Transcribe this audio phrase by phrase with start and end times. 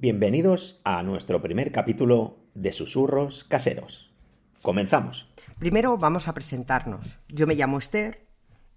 [0.00, 4.14] Bienvenidos a nuestro primer capítulo de Susurros Caseros.
[4.62, 5.28] Comenzamos.
[5.58, 7.18] Primero vamos a presentarnos.
[7.26, 8.24] Yo me llamo Esther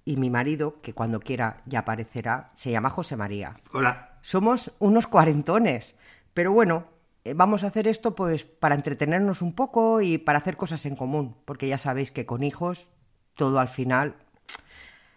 [0.04, 3.58] y mi marido, que cuando quiera ya aparecerá, se llama José María.
[3.72, 4.18] Hola.
[4.24, 5.96] Somos unos cuarentones,
[6.34, 6.86] pero bueno,
[7.24, 10.96] eh, vamos a hacer esto pues para entretenernos un poco y para hacer cosas en
[10.96, 12.90] común, porque ya sabéis que con hijos
[13.36, 14.16] todo al final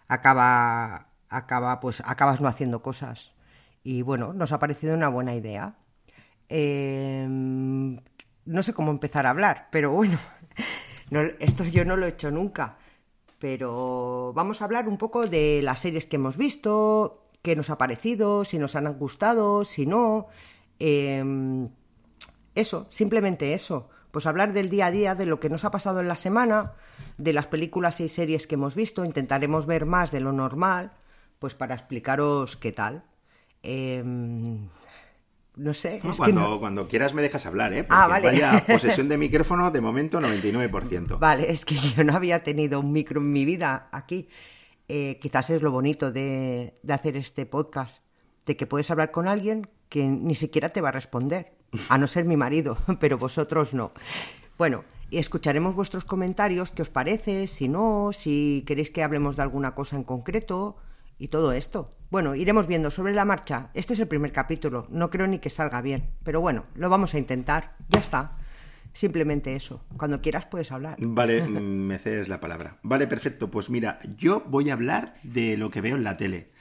[0.07, 3.31] acaba acaba pues acabas no haciendo cosas.
[3.81, 5.77] Y bueno, nos ha parecido una buena idea.
[6.49, 10.19] Eh, no sé cómo empezar a hablar, pero bueno,
[11.39, 12.77] esto yo no lo he hecho nunca.
[13.39, 17.77] Pero vamos a hablar un poco de las series que hemos visto, qué nos ha
[17.77, 20.27] parecido, si nos han gustado, si no.
[20.79, 21.69] Em,
[22.55, 23.89] eso, simplemente eso.
[24.11, 26.73] Pues hablar del día a día, de lo que nos ha pasado en la semana,
[27.17, 29.03] de las películas y series que hemos visto.
[29.03, 30.93] Intentaremos ver más de lo normal,
[31.39, 33.03] pues para explicaros qué tal.
[33.61, 34.03] Eh,
[35.55, 35.99] no sé.
[36.17, 37.85] cuando, cuando quieras me dejas hablar, ¿eh?
[37.89, 38.27] ah, vale.
[38.27, 41.19] Vaya posesión de micrófono, de momento 99%.
[41.19, 44.27] Vale, es que yo no había tenido un micro en mi vida aquí.
[44.87, 47.97] Eh, quizás es lo bonito de, de hacer este podcast,
[48.45, 51.53] de que puedes hablar con alguien que ni siquiera te va a responder,
[51.89, 53.91] a no ser mi marido, pero vosotros no.
[54.57, 59.43] Bueno, y escucharemos vuestros comentarios, qué os parece, si no, si queréis que hablemos de
[59.43, 60.77] alguna cosa en concreto
[61.17, 61.95] y todo esto.
[62.09, 63.69] Bueno, iremos viendo sobre la marcha.
[63.73, 64.87] Este es el primer capítulo.
[64.89, 66.09] No creo ni que salga bien.
[66.23, 67.75] Pero bueno, lo vamos a intentar.
[67.89, 68.37] Ya está.
[68.93, 69.83] Simplemente eso.
[69.97, 70.97] Cuando quieras puedes hablar.
[70.99, 72.77] Vale, me cedes la palabra.
[72.83, 73.51] Vale, perfecto.
[73.51, 76.51] Pues mira, yo voy a hablar de lo que veo en la tele.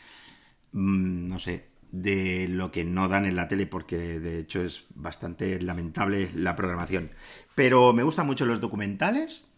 [0.72, 4.86] Mm, no sé, de lo que no dan en la tele porque de hecho es
[4.94, 7.10] bastante lamentable la programación.
[7.54, 9.48] Pero me gustan mucho los documentales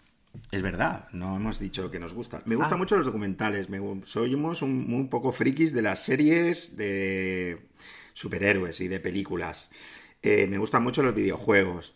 [0.51, 2.43] es verdad, no hemos dicho que nos gusta.
[2.45, 2.79] Me gustan ah.
[2.79, 3.69] mucho los documentales.
[3.69, 7.67] Me, somos un, un, poco frikis de las series de
[8.13, 9.69] superhéroes y de películas.
[10.23, 11.95] Eh, me gustan mucho los videojuegos.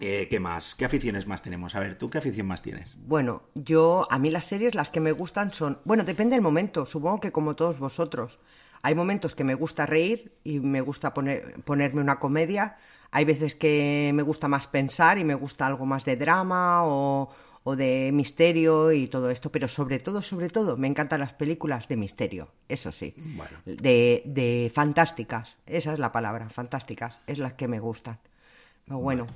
[0.00, 0.74] Eh, ¿Qué más?
[0.74, 1.74] ¿Qué aficiones más tenemos?
[1.74, 2.96] A ver, ¿tú qué afición más tienes?
[3.06, 5.78] Bueno, yo, a mí las series, las que me gustan son.
[5.84, 8.38] Bueno, depende del momento, supongo que como todos vosotros.
[8.82, 12.78] Hay momentos que me gusta reír y me gusta poner, ponerme una comedia.
[13.10, 17.30] Hay veces que me gusta más pensar y me gusta algo más de drama o,
[17.62, 21.88] o de misterio y todo esto, pero sobre todo, sobre todo, me encantan las películas
[21.88, 23.14] de misterio, eso sí.
[23.66, 28.18] De, de fantásticas, esa es la palabra, fantásticas, es las que me gustan.
[28.86, 29.26] bueno.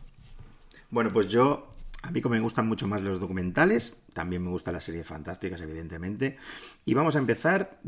[0.90, 4.74] Bueno, pues yo, a mí como me gustan mucho más los documentales, también me gustan
[4.74, 6.38] las series fantásticas, evidentemente.
[6.84, 7.78] Y vamos a empezar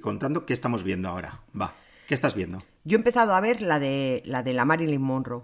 [0.00, 1.40] contando qué estamos viendo ahora.
[1.58, 1.74] Va,
[2.06, 2.62] ¿qué estás viendo?
[2.84, 5.42] Yo he empezado a ver la de la, de la Marilyn Monroe.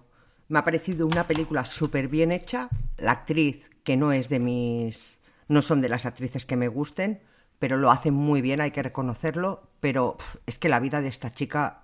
[0.49, 2.69] Me ha parecido una película súper bien hecha.
[2.99, 5.19] La actriz que no es de mis.
[5.49, 7.21] no son de las actrices que me gusten,
[7.59, 9.63] pero lo hacen muy bien, hay que reconocerlo.
[9.81, 11.83] Pero es que la vida de esta chica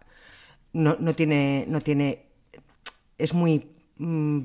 [0.73, 1.65] no, no tiene.
[1.69, 2.27] no tiene.
[3.19, 3.71] es muy.
[3.99, 4.43] Mm,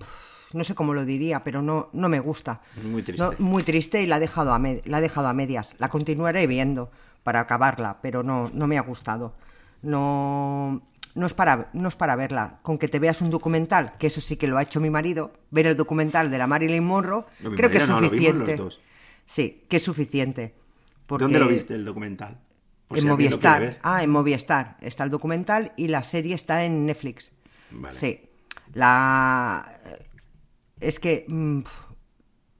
[0.54, 2.62] no sé cómo lo diría, pero no, no me gusta.
[2.84, 3.26] Muy triste.
[3.40, 5.76] muy triste y la ha, dejado a la ha dejado a medias.
[5.78, 6.92] La continuaré viendo
[7.24, 9.36] para acabarla, pero no, no me ha gustado.
[9.82, 10.82] No,
[11.16, 12.60] no es, para, no es para verla.
[12.62, 15.32] Con que te veas un documental, que eso sí que lo ha hecho mi marido,
[15.50, 18.60] ver el documental de la Marilyn Monroe, creo que es suficiente.
[19.26, 20.56] Sí, que es suficiente.
[21.08, 22.38] ¿Dónde lo viste el documental?
[22.94, 23.80] en Movistar.
[23.84, 27.32] Ah, en Movistar está el documental y la serie está en Netflix.
[27.72, 27.98] Vale.
[27.98, 28.20] Sí.
[28.74, 29.80] La.
[30.80, 31.26] Es que.
[31.28, 31.62] Mm,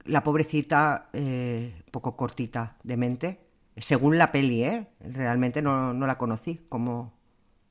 [0.04, 3.40] la pobrecita, eh, poco cortita de mente.
[3.76, 4.88] Según la peli, ¿eh?
[5.00, 7.12] Realmente no, no la conocí como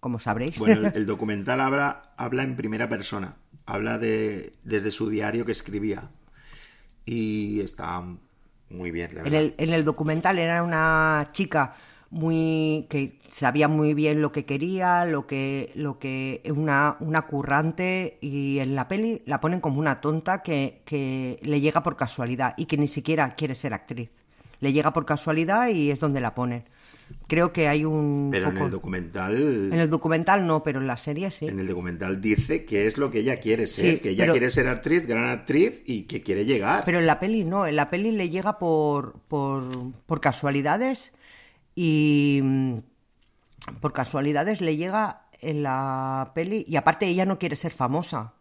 [0.01, 0.59] como sabréis.
[0.59, 3.35] Bueno, el, documental habla, habla en primera persona,
[3.66, 6.09] habla de desde su diario que escribía
[7.06, 8.03] y está
[8.69, 9.17] muy bien.
[9.23, 11.75] en, el, en el documental era una chica
[12.09, 18.17] muy que sabía muy bien lo que quería, lo que lo que una una currante
[18.22, 22.53] y en la peli la ponen como una tonta que, que le llega por casualidad
[22.57, 24.09] y que ni siquiera quiere ser actriz.
[24.59, 26.66] Le llega por casualidad y es donde la ponen.
[27.27, 28.29] Creo que hay un.
[28.31, 29.69] Pero en el documental.
[29.73, 31.47] En el documental no, pero en la serie sí.
[31.47, 34.67] En el documental dice que es lo que ella quiere ser, que ella quiere ser
[34.67, 36.84] actriz, gran actriz y que quiere llegar.
[36.85, 39.63] Pero en la peli no, en la peli le llega por, por,
[40.05, 41.11] por casualidades
[41.75, 42.40] y.
[42.43, 42.78] Mm,
[43.79, 48.34] por casualidades le llega en la peli y aparte ella no quiere ser famosa.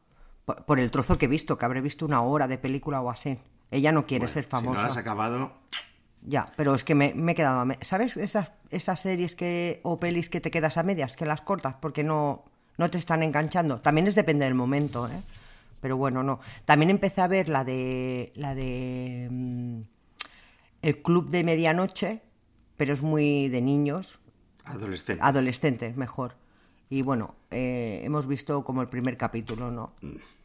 [0.67, 3.39] Por, el trozo que he visto, que habré visto una hora de película o así.
[3.71, 4.81] Ella no quiere ser famosa.
[4.81, 5.53] Si no has acabado.
[6.23, 7.89] Ya, pero es que me, he quedado a medias.
[7.89, 11.77] ¿Sabes esas, esas series que, o pelis que te quedas a medias, que las cortas
[11.81, 12.45] porque no,
[12.77, 13.81] no te están enganchando?
[13.81, 15.23] También es depende del momento, ¿eh?
[15.81, 16.41] Pero bueno, no.
[16.67, 18.33] También empecé a ver la de.
[18.37, 19.29] la de.
[19.31, 19.81] Mm,
[20.83, 22.21] el Club de Medianoche,
[22.77, 24.19] pero es muy de niños.
[24.65, 25.25] Adolescentes.
[25.25, 26.35] Adolescentes, mejor.
[26.91, 29.95] Y bueno, eh, hemos visto como el primer capítulo, ¿no?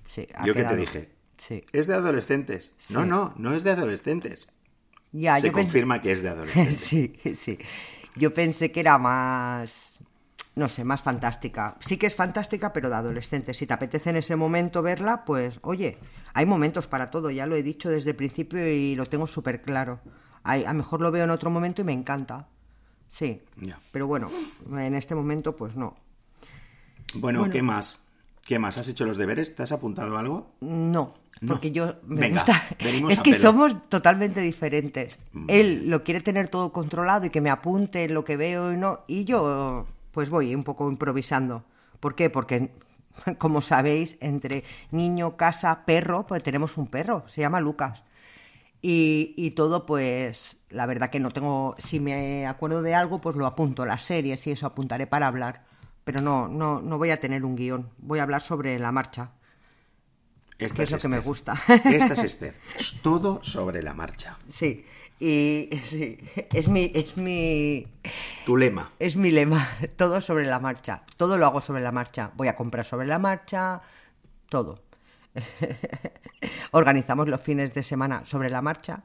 [0.07, 1.63] Sí, ha Yo que te quedado- dije, Sí.
[1.73, 2.71] es de adolescentes.
[2.89, 4.47] No, no, no es de adolescentes.
[5.17, 6.77] Ya, Se yo confirma que es de adolescentes.
[6.79, 7.57] sí, sí.
[8.15, 9.97] Yo pensé que era más,
[10.55, 11.75] no sé, más fantástica.
[11.79, 13.53] Sí que es fantástica, pero de adolescente.
[13.53, 15.97] Si te apetece en ese momento verla, pues oye,
[16.33, 19.61] hay momentos para todo, ya lo he dicho desde el principio y lo tengo súper
[19.61, 19.99] claro.
[20.43, 22.47] Hay- a lo mejor lo veo en otro momento y me encanta.
[23.09, 23.79] Sí, Ya.
[23.91, 24.27] pero bueno,
[24.77, 25.95] en este momento pues no.
[27.15, 27.53] Bueno, Bueno.
[27.53, 28.01] ¿qué más?
[28.45, 28.77] ¿Qué más?
[28.77, 29.55] ¿Has hecho los deberes?
[29.55, 30.51] ¿Te has apuntado algo?
[30.61, 31.53] No, No.
[31.53, 32.63] porque yo me Venga, gusta.
[33.09, 35.19] Es que somos totalmente diferentes.
[35.33, 35.45] Mm.
[35.49, 38.77] Él lo quiere tener todo controlado y que me apunte en lo que veo y
[38.77, 39.01] no.
[39.07, 41.63] Y yo, pues voy un poco improvisando.
[41.99, 42.29] ¿Por qué?
[42.29, 42.71] Porque,
[43.37, 48.01] como sabéis, entre niño, casa, perro, pues tenemos un perro, se llama Lucas.
[48.81, 51.75] Y, y todo, pues, la verdad que no tengo.
[51.79, 55.63] Si me acuerdo de algo, pues lo apunto, las series y eso apuntaré para hablar.
[56.03, 57.89] Pero no, no, no voy a tener un guion.
[57.97, 59.31] Voy a hablar sobre la marcha.
[60.57, 61.53] Esta Que es lo que me gusta.
[61.67, 62.55] Esta es Esther.
[62.77, 64.37] Es todo sobre la marcha.
[64.49, 64.85] Sí,
[65.19, 66.17] y sí,
[66.53, 67.87] es mi, es mi,
[68.45, 68.91] Tu lema.
[68.99, 72.55] es mi lema, todo sobre la marcha, todo lo hago sobre la marcha, voy a
[72.55, 73.81] comprar sobre la marcha,
[74.49, 74.79] todo.
[76.71, 79.03] Organizamos los fines de semana sobre la marcha.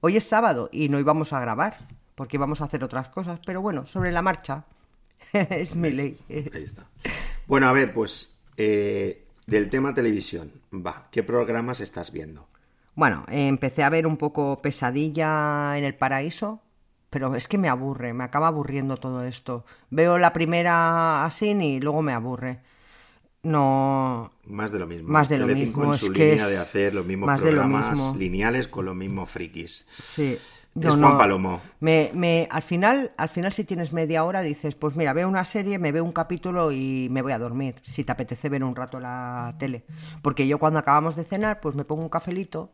[0.00, 1.76] Hoy es sábado y no íbamos a grabar,
[2.14, 4.64] porque íbamos a hacer otras cosas, pero bueno, sobre la marcha,
[5.32, 6.18] es mi ley.
[6.28, 6.84] Ahí está.
[7.46, 10.52] Bueno, a ver, pues eh, del tema televisión.
[10.72, 12.46] Va, ¿qué programas estás viendo?
[12.94, 16.60] Bueno, eh, empecé a ver un poco Pesadilla en el Paraíso,
[17.10, 19.64] pero es que me aburre, me acaba aburriendo todo esto.
[19.90, 22.60] Veo la primera así y luego me aburre.
[23.42, 25.08] No, Más de lo mismo.
[25.08, 27.26] Más de lo Telecinco mismo, en su es que línea es de hacer los mismos
[27.26, 28.14] más de lo programas mismo.
[28.18, 29.86] lineales con los mismos frikis.
[30.14, 30.38] sí.
[30.78, 31.60] Es Juan Palomo.
[31.80, 35.44] Me, me, al final, al final si tienes media hora dices, pues mira, veo una
[35.44, 37.74] serie, me veo un capítulo y me voy a dormir.
[37.82, 39.84] Si te apetece ver un rato la tele,
[40.22, 42.72] porque yo cuando acabamos de cenar, pues me pongo un cafelito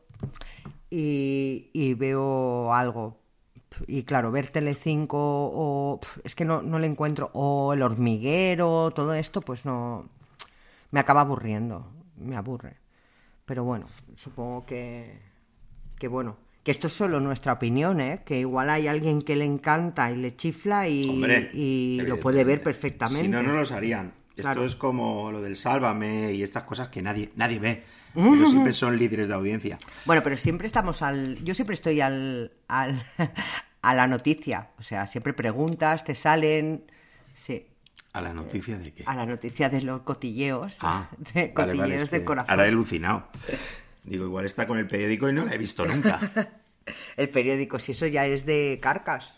[0.91, 3.19] y, y veo algo.
[3.87, 9.15] Y claro, ver Telecinco o es que no, no le encuentro o el hormiguero, todo
[9.15, 10.09] esto, pues no
[10.91, 12.77] me acaba aburriendo, me aburre.
[13.45, 15.21] Pero bueno, supongo que
[15.99, 18.23] que bueno, que esto es solo nuestra opinión, ¿eh?
[18.25, 22.43] que igual hay alguien que le encanta y le chifla y, Hombre, y lo puede
[22.43, 23.23] ver perfectamente.
[23.23, 24.07] Si no, no los harían.
[24.31, 24.65] Esto Claro.
[24.65, 27.85] es como lo del Sálvame y estas cosas que nadie, nadie ve.
[28.13, 29.79] Pero siempre son líderes de audiencia.
[30.07, 31.39] Bueno, pero siempre estamos al.
[31.45, 33.01] Yo siempre estoy al, al
[33.83, 34.71] a la noticia.
[34.81, 36.83] O sea, siempre preguntas, te salen.
[37.35, 37.65] Sí.
[38.13, 39.05] ¿A la noticia de qué?
[39.07, 40.77] A la noticia de los cotilleos.
[40.81, 42.51] Ah, de vale, cotilleos vale, que corazón.
[42.51, 43.29] Ahora he alucinado.
[44.07, 46.21] Digo, igual está con el periódico y no la he visto nunca.
[47.17, 49.35] El periódico, si eso ya es de carcas.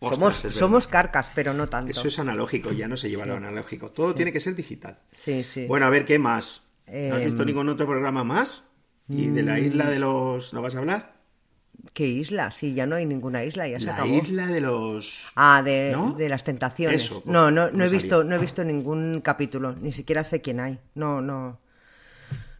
[0.00, 1.90] Ostras, somos, somos carcas, pero no tanto.
[1.92, 3.90] Eso es analógico, ya no se lleva lo analógico.
[3.90, 4.98] Todo tiene que ser digital.
[5.12, 5.64] Sí, sí.
[5.66, 6.62] Bueno, a ver, ¿qué más?
[6.86, 8.62] ¿No has Em, visto ningún otro programa más?
[9.08, 10.52] ¿Y de la isla de los...
[10.52, 11.14] ¿No vas a hablar?
[11.94, 12.50] ¿Qué isla?
[12.50, 14.14] Sí, ya no hay ninguna isla, ya se La acabó.
[14.14, 15.10] isla de los...
[15.34, 16.12] Ah, de, ¿No?
[16.12, 17.02] de las tentaciones.
[17.04, 20.40] Eso, pues, no, no, no he visto, no he visto ningún capítulo, ni siquiera sé
[20.42, 20.78] quién hay.
[20.94, 21.58] No, no,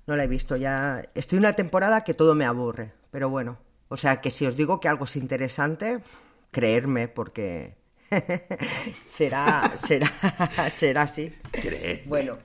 [0.07, 0.57] no la he visto.
[0.57, 3.59] Ya estoy en una temporada que todo me aburre, pero bueno,
[3.89, 5.99] o sea que si os digo que algo es interesante,
[6.51, 7.75] creerme, porque
[9.11, 10.11] será, será,
[10.77, 11.33] será así.
[12.07, 12.39] Bueno,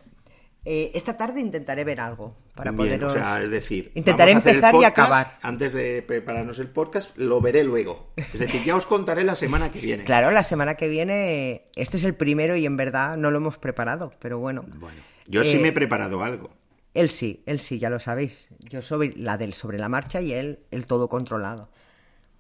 [0.64, 3.14] eh, esta tarde intentaré ver algo para Bien, poderos.
[3.14, 5.38] o sea, es decir, intentaré empezar y acabar.
[5.42, 8.12] Antes de prepararnos el podcast, lo veré luego.
[8.16, 10.04] Es decir, ya os contaré la semana que viene.
[10.06, 13.58] Claro, la semana que viene, este es el primero y en verdad no lo hemos
[13.58, 14.64] preparado, pero bueno.
[14.78, 14.98] Bueno,
[15.28, 16.50] yo sí Eh, me he preparado algo.
[16.96, 18.48] Él sí, él sí, ya lo sabéis.
[18.70, 21.70] Yo soy la del sobre la marcha y él el todo controlado.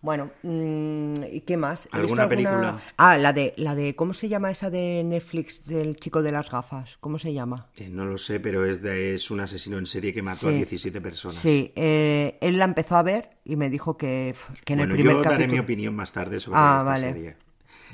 [0.02, 1.90] Bueno, mm, ¿y qué más?
[1.94, 2.82] ¿He visto ¿Alguna película?
[2.98, 6.50] Ah, la de, la de, ¿cómo se llama esa de Netflix del chico de las
[6.52, 6.98] gafas?
[7.00, 7.68] ¿Cómo se llama?
[7.76, 10.52] Eh, no lo sé, pero es, de, es un asesino en serie que mató a
[10.52, 10.58] Sí.
[10.58, 11.38] 17 personas.
[11.42, 15.00] Sí, eh, él la empezó a ver y me dijo que, que en bueno, el
[15.00, 15.54] primer yo daré capítulo...
[15.54, 17.08] mi opinión más tarde sobre Ah, esta vale.
[17.14, 17.38] serie.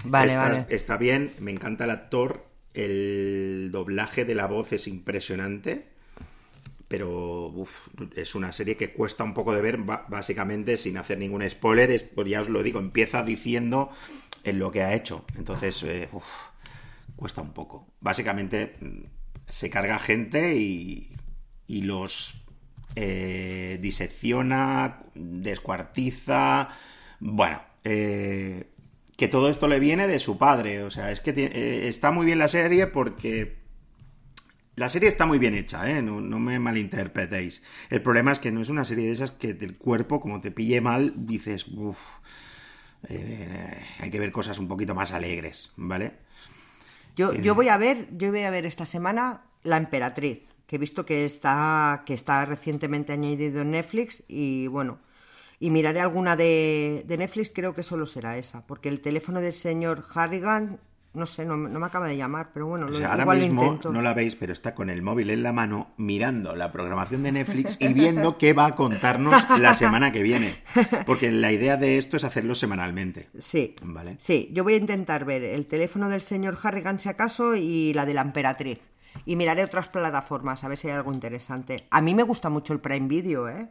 [0.04, 0.66] Vale, está, vale.
[0.70, 5.91] está bien, me encanta el actor, el doblaje de la voz es impresionante,
[6.92, 11.50] pero uf, es una serie que cuesta un poco de ver, básicamente sin hacer ningún
[11.50, 13.92] spoiler, es, pues ya os lo digo, empieza diciendo
[14.44, 16.10] en lo que ha hecho, entonces eh,
[17.16, 17.88] cuesta un poco.
[18.02, 19.04] Básicamente mm,
[19.48, 21.16] se carga gente y,
[21.66, 22.44] y los
[22.98, 26.72] eh, disecciona, descuartiza,
[27.22, 28.68] bueno, eh,
[29.16, 32.26] que todo esto le viene de su padre, o sea, es que eh, está muy
[32.26, 33.61] bien la serie porque
[34.76, 36.02] la serie está muy bien hecha, ¿eh?
[36.02, 37.62] no, no me malinterpretéis.
[37.90, 40.52] El problema es que no es una serie de esas que del cuerpo, como te
[40.52, 41.98] pille mal, dices, uff,
[44.00, 46.14] hay que ver cosas un poquito más alegres, ¿vale?
[47.16, 50.44] Yo Yo, Eh, yo voy a ver, yo voy a ver esta semana La Emperatriz,
[50.68, 55.00] que he visto que está, que está recientemente añadido en Netflix y bueno,
[55.60, 59.54] y miraré alguna de, de Netflix, creo que solo será esa, porque el teléfono del
[59.54, 60.80] señor Harrigan,
[61.14, 63.64] no sé, no, no me acaba de llamar, pero bueno, O lo, sea, ahora mismo
[63.66, 63.92] intento.
[63.92, 67.34] no la veis, pero está con el móvil en la mano mirando la programación de
[67.34, 70.64] Netflix y viendo qué va a contarnos la semana que viene.
[71.06, 73.30] Porque la idea de esto es hacerlo semanalmente.
[73.40, 74.16] Sí, Vale.
[74.20, 78.06] sí, yo voy a intentar ver el teléfono del señor Harrigan si acaso y la
[78.06, 78.80] de la Emperatriz.
[79.26, 81.88] Y miraré otras plataformas a ver si hay algo interesante.
[81.92, 83.68] A mí me gusta mucho el Prime Video, ¿eh?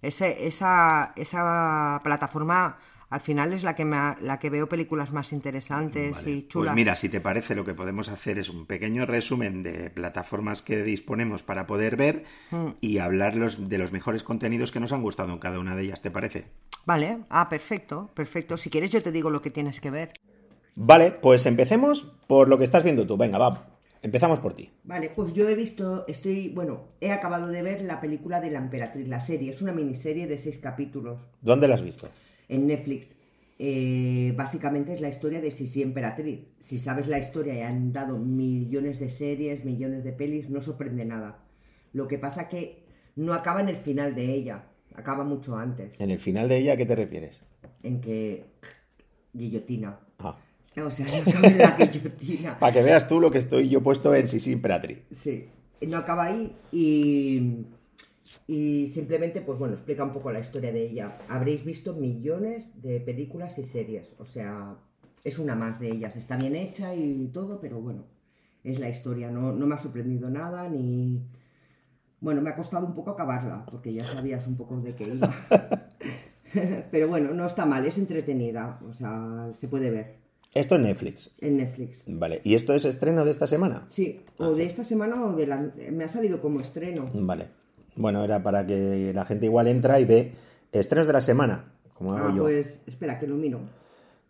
[0.00, 2.76] Ese, esa, esa plataforma
[3.10, 6.30] al final es la que, me ha- la que veo películas más interesantes Vale.
[6.30, 6.70] y chulas.
[6.72, 10.62] Pues mira, si te parece, lo que podemos hacer es un pequeño resumen de plataformas
[10.62, 12.68] que disponemos para poder ver Mm.
[12.80, 15.82] y hablar los- de los mejores contenidos que nos han gustado en cada una de
[15.84, 16.46] ellas, ¿te parece?
[16.86, 18.56] Vale, ah, perfecto, perfecto.
[18.56, 20.12] Si quieres yo te digo lo que tienes que ver.
[20.76, 23.16] Vale, pues empecemos por lo que estás viendo tú.
[23.16, 23.68] Venga, va.
[24.02, 24.70] Empezamos por ti.
[24.82, 28.58] Vale, pues yo he visto, estoy, bueno, he acabado de ver la película de la
[28.58, 29.48] Emperatriz, la serie.
[29.50, 31.20] Es una miniserie de seis capítulos.
[31.40, 32.10] ¿Dónde la has visto?
[32.48, 33.16] En Netflix.
[33.58, 36.40] Eh, básicamente es la historia de Sisi Emperatriz.
[36.60, 41.04] Si sabes la historia y han dado millones de series, millones de pelis, no sorprende
[41.04, 41.38] nada.
[41.92, 42.82] Lo que pasa que
[43.16, 46.72] no acaba en el final de ella, acaba mucho antes, En el final de ella,
[46.72, 47.40] ¿a qué te refieres?
[47.84, 48.44] en que
[49.32, 49.98] guillotina.
[50.18, 50.36] Ah.
[50.84, 52.58] O sea, no acaba en la guillotina.
[52.58, 54.98] Para que veas tú lo que estoy yo puesto en Sisi Imperatriz.
[55.14, 55.48] Sí,
[55.82, 57.66] no acaba ahí y,
[58.46, 61.18] y simplemente, pues bueno, explica un poco la historia de ella.
[61.28, 64.76] Habréis visto millones de películas y series, o sea,
[65.22, 66.16] es una más de ellas.
[66.16, 68.04] Está bien hecha y todo, pero bueno,
[68.62, 69.30] es la historia.
[69.30, 71.22] No, no me ha sorprendido nada ni...
[72.20, 75.34] Bueno, me ha costado un poco acabarla, porque ya sabías un poco de qué iba.
[76.90, 80.16] pero bueno, no está mal, es entretenida, o sea, se puede ver
[80.54, 81.34] Esto en Netflix.
[81.38, 82.02] en Netflix.
[82.06, 82.40] Vale.
[82.44, 83.88] ¿Y esto es estreno de esta semana?
[83.90, 85.70] Sí, o de esta semana o de la...
[85.90, 87.10] Me ha salido como estreno.
[87.12, 87.48] Vale.
[87.96, 90.32] Bueno, era para que la gente igual entra y ve
[90.72, 92.42] estrenos de la semana, como hago Ah, yo.
[92.44, 93.60] pues espera, que lo miro.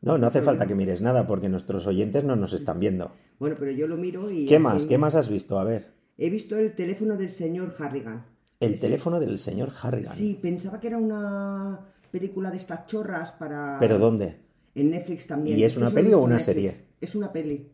[0.03, 3.13] No, no hace falta que mires nada porque nuestros oyentes no nos están viendo.
[3.39, 4.45] Bueno, pero yo lo miro y...
[4.45, 4.85] ¿Qué más?
[4.87, 5.59] ¿Qué más has visto?
[5.59, 5.93] A ver.
[6.19, 8.27] He visto el teléfono del señor Harrigan.
[8.61, 10.15] El teléfono del señor Harrigan.
[10.15, 11.81] Sí, pensaba que era una
[12.11, 13.79] película de estas chorras para...
[13.81, 14.37] ¿Pero dónde?
[14.75, 15.59] En Netflix también.
[15.59, 16.45] ¿Y es una Eso peli o una Netflix.
[16.45, 16.81] serie?
[17.01, 17.71] Es una peli.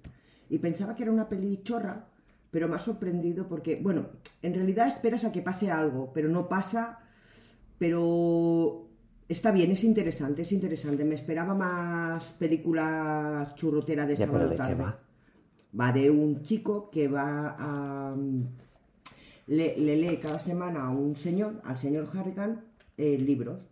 [0.49, 2.07] Y pensaba que era una peli chorra,
[2.51, 4.07] pero me ha sorprendido porque, bueno,
[4.43, 6.99] en realidad esperas a que pase algo, pero no pasa,
[7.79, 8.87] pero
[9.29, 11.05] está bien, es interesante, es interesante.
[11.05, 14.75] Me esperaba más películas churrotera de Ya, sábado pero ¿de qué tarde.
[14.75, 14.99] va?
[15.81, 18.17] Va de un chico que va a...
[19.47, 22.65] Le, le lee cada semana a un señor, al señor Harrigan,
[22.97, 23.70] eh, libros.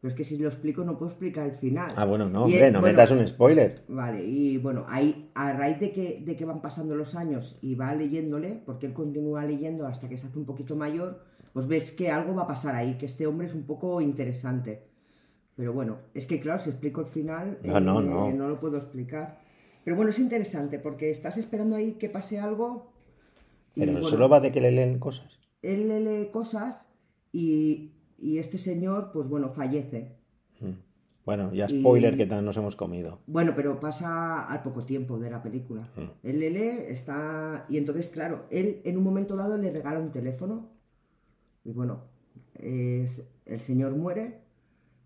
[0.00, 1.88] Pero es que si lo explico no puedo explicar el final.
[1.94, 3.82] Ah, bueno, no, hombre, no bueno, metas un spoiler.
[3.88, 7.74] Vale, y bueno, ahí a raíz de que, de que van pasando los años y
[7.74, 11.20] va leyéndole, porque él continúa leyendo hasta que se hace un poquito mayor,
[11.52, 14.84] pues ves que algo va a pasar ahí, que este hombre es un poco interesante.
[15.54, 18.32] Pero bueno, es que claro, si explico el final, No, no, eh, no.
[18.32, 19.40] no lo puedo explicar.
[19.84, 22.92] Pero bueno, es interesante porque estás esperando ahí que pase algo.
[23.74, 25.38] Pero bueno, solo va de que le leen cosas.
[25.62, 26.86] Él le lee cosas
[27.32, 30.16] y, y este señor, pues bueno, fallece.
[30.60, 30.70] Mm.
[31.24, 33.20] Bueno, ya Y- spoiler que tal nos hemos comido.
[33.26, 35.88] Bueno, pero pasa al poco tiempo de la película.
[35.96, 36.26] Mm.
[36.28, 37.66] Él le lee, está...
[37.68, 40.70] Y entonces, claro, él en un momento dado le regala un teléfono.
[41.64, 42.04] Y bueno,
[42.54, 44.40] es- el señor muere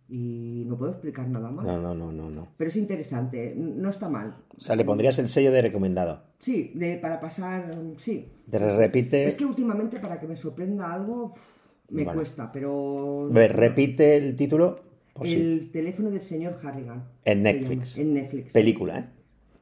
[0.09, 1.67] y no puedo explicar nada más.
[1.67, 2.49] No, no, no, no, no.
[2.57, 4.37] Pero es interesante, no está mal.
[4.57, 6.23] O sea, le pondrías el sello de recomendado.
[6.39, 8.29] Sí, de, para pasar, sí.
[8.51, 9.27] Te repite.
[9.27, 11.35] Es que últimamente para que me sorprenda algo
[11.91, 12.19] me Vale.
[12.19, 13.27] cuesta, pero...
[13.31, 14.81] A ver, repite el título.
[15.13, 17.05] Por el teléfono del señor Harrigan.
[17.25, 17.97] En Netflix.
[17.97, 18.53] En Netflix.
[18.53, 19.05] Película, ¿eh?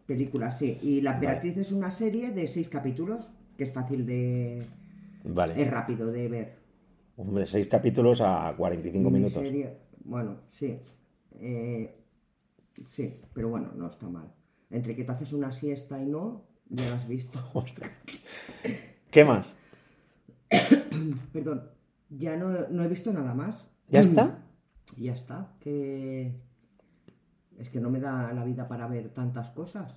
[0.07, 0.79] Película, sí.
[0.83, 1.27] Y La Vale.
[1.27, 4.63] Emperatriz es una serie de seis capítulos, que es fácil de...
[5.25, 5.61] Vale.
[5.61, 6.53] Es rápido de ver.
[7.17, 9.43] Hombre, seis capítulos a 45 minutos.
[9.43, 10.79] Miniserie, Bueno, sí.
[11.41, 11.95] Eh,
[12.89, 14.33] sí, pero bueno, no está mal.
[14.71, 17.39] Entre que te haces una siesta y no, ya lo has visto.
[17.53, 17.91] Ostras.
[19.11, 19.55] ¿Qué más?
[21.33, 21.63] Perdón,
[22.19, 23.71] ya no, no he visto nada más.
[23.89, 24.39] ¿Ya está?
[24.99, 26.35] Ya está, que
[27.57, 29.97] es que no me da la vida para ver tantas cosas.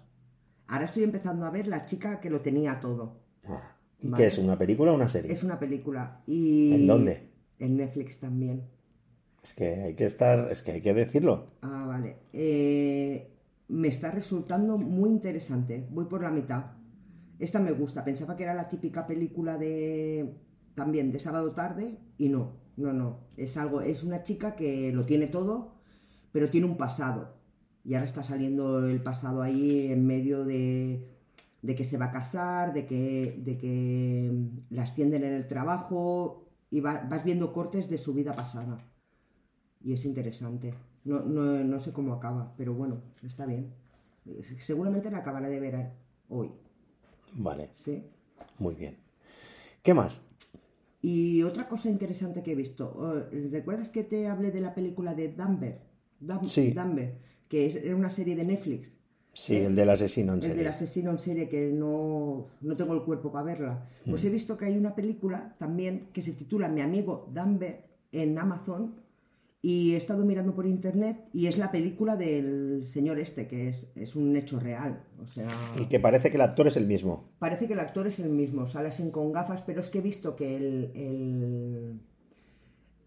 [0.67, 3.17] Ahora estoy empezando a ver La chica que lo tenía todo.
[3.43, 4.24] Ah, ¿Y Vale.
[4.24, 4.38] qué es?
[4.38, 5.34] ¿Una película o una serie?
[5.34, 7.29] Es una película y ¿En dónde?
[7.60, 8.63] En Netflix también.
[9.43, 11.48] Es que hay que estar, es que hay que decirlo.
[11.62, 12.17] Ah, vale.
[12.31, 13.36] Eh,
[13.67, 15.86] me está resultando muy interesante.
[15.89, 16.65] Voy por la mitad.
[17.39, 18.05] Esta me gusta.
[18.05, 20.36] Pensaba que era la típica película de
[20.75, 23.19] también de sábado tarde y no, no, no.
[23.38, 25.75] Es algo, es una chica que lo tiene todo,
[26.31, 27.36] pero tiene un pasado.
[27.84, 31.07] Y ahora está saliendo el pasado ahí en medio de,
[31.62, 34.31] de que se va a casar, de que, de que
[34.69, 38.77] la extienden en el trabajo y vas viendo cortes de su vida pasada.
[39.84, 40.74] Y es interesante.
[41.03, 43.74] No, no, no sé cómo acaba, pero bueno, está bien.
[44.60, 45.91] Seguramente la acabaré de ver
[46.29, 46.51] hoy.
[47.36, 47.69] Vale.
[47.75, 48.03] Sí.
[48.57, 48.98] Muy bien.
[49.84, 50.22] ¿Qué más?
[51.07, 53.29] Y otra cosa interesante que he visto.
[53.51, 55.79] ¿Recuerdas que te hablé de la película de Dumber?
[56.41, 56.71] sí.
[56.71, 57.13] Dumber,
[57.47, 58.97] que es una serie de Netflix.
[59.31, 60.53] Sí, el del asesino en serie.
[60.53, 63.88] El del asesino en serie, que no, no tengo el cuerpo para verla.
[64.09, 64.27] Pues mm.
[64.27, 68.95] he visto que hay una película también que se titula Mi amigo Dumber en Amazon
[69.67, 73.88] y he estado mirando por internet y es la película del señor este, que es,
[73.95, 75.01] es, un hecho real.
[75.19, 75.48] O sea,
[75.81, 77.31] y que parece que el actor es el mismo.
[77.39, 80.01] Parece que el actor es el mismo, sale así con gafas, pero es que he
[80.01, 82.00] visto que el, el,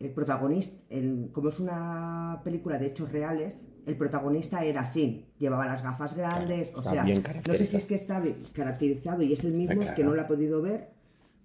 [0.00, 0.82] el protagonista,
[1.30, 6.72] como es una película de hechos reales, el protagonista era así, llevaba las gafas grandes,
[6.74, 8.20] o sea, no sé si es que está
[8.52, 10.88] caracterizado y es el mismo, que no lo ha podido ver,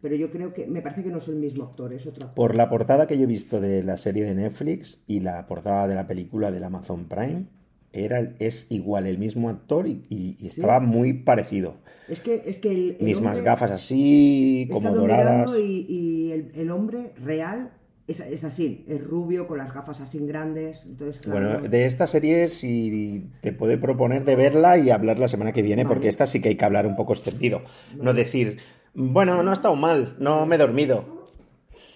[0.03, 2.55] pero yo creo que me parece que no es el mismo actor, es otro Por
[2.55, 5.95] la portada que yo he visto de la serie de Netflix y la portada de
[5.95, 7.45] la película del Amazon Prime,
[7.93, 11.75] era, es igual el mismo actor y, estaba muy parecido.
[12.09, 15.49] Es que, es que el, Mismas gafas así, como doradas.
[15.57, 17.71] Y, y el, el, hombre real
[18.05, 20.81] es, es, así, es rubio, con las gafas así grandes.
[20.85, 25.53] Entonces, bueno, de esta serie si te puede proponer de verla y hablar la semana
[25.53, 27.61] que viene, porque esta sí que hay que hablar un poco extendido.
[28.01, 28.57] No decir
[28.93, 31.03] bueno, no ha estado mal, no me he dormido.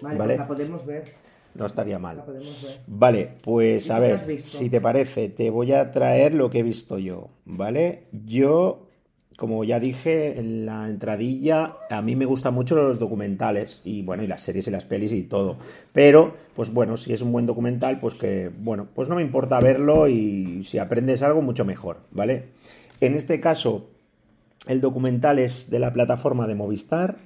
[0.02, 1.14] Vale, Pues la podemos ver.
[1.56, 2.24] No estaría mal.
[2.86, 7.00] Vale, pues a ver, si te parece, te voy a traer lo que he visto
[7.00, 8.04] yo, ¿vale?
[8.12, 8.88] Yo,
[9.38, 14.22] como ya dije en la entradilla, a mí me gustan mucho los documentales y bueno,
[14.22, 15.58] y las series y las pelis y todo.
[15.94, 19.60] Pero, pues bueno, si es un buen documental, pues que, bueno, pues no me importa
[19.60, 22.50] verlo y si aprendes algo, mucho mejor, ¿vale?
[23.02, 23.90] En este caso,
[24.68, 27.18] el documental es de la plataforma de Movistar,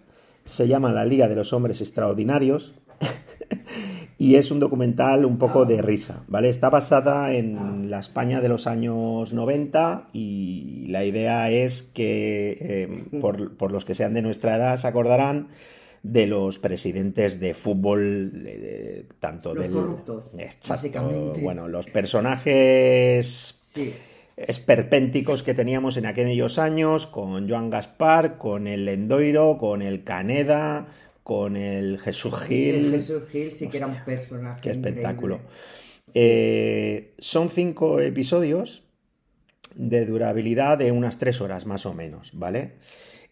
[0.46, 2.74] se llama La Liga de los Hombres Extraordinarios
[4.18, 6.50] y es un documental un poco de risa, ¿vale?
[6.50, 13.20] Está basada en la España de los años 90 y la idea es que, eh,
[13.20, 15.50] por, los que sean de nuestra edad, se acordarán
[16.04, 19.74] de los presidentes de fútbol, eh, tanto los del...
[19.74, 20.32] Corruptos,
[21.42, 23.60] Bueno, los personajes
[24.48, 30.88] esperpénticos que teníamos en aquellos años, con Joan Gaspar, con el Lendoiro, con el Caneda,
[31.24, 32.76] con el Jesús Gil.
[32.76, 34.60] El Jesús Gil sí que era un personaje.
[34.62, 35.42] Qué espectáculo.
[36.14, 38.84] Eh, son cinco episodios
[39.76, 42.74] de durabilidad de unas tres horas más o menos, ¿vale?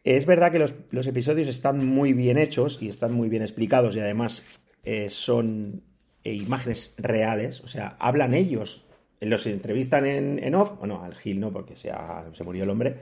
[0.03, 3.99] Es verdad que los, episodios están muy bien hechos y están muy bien explicados y
[3.99, 4.43] además
[4.83, 5.83] eh, son
[6.23, 8.85] eh, imágenes reales, o sea, hablan ellos
[9.21, 11.91] los entrevistan en, off, bueno, al Gil no, porque se,
[12.33, 12.95] se murió el hombre,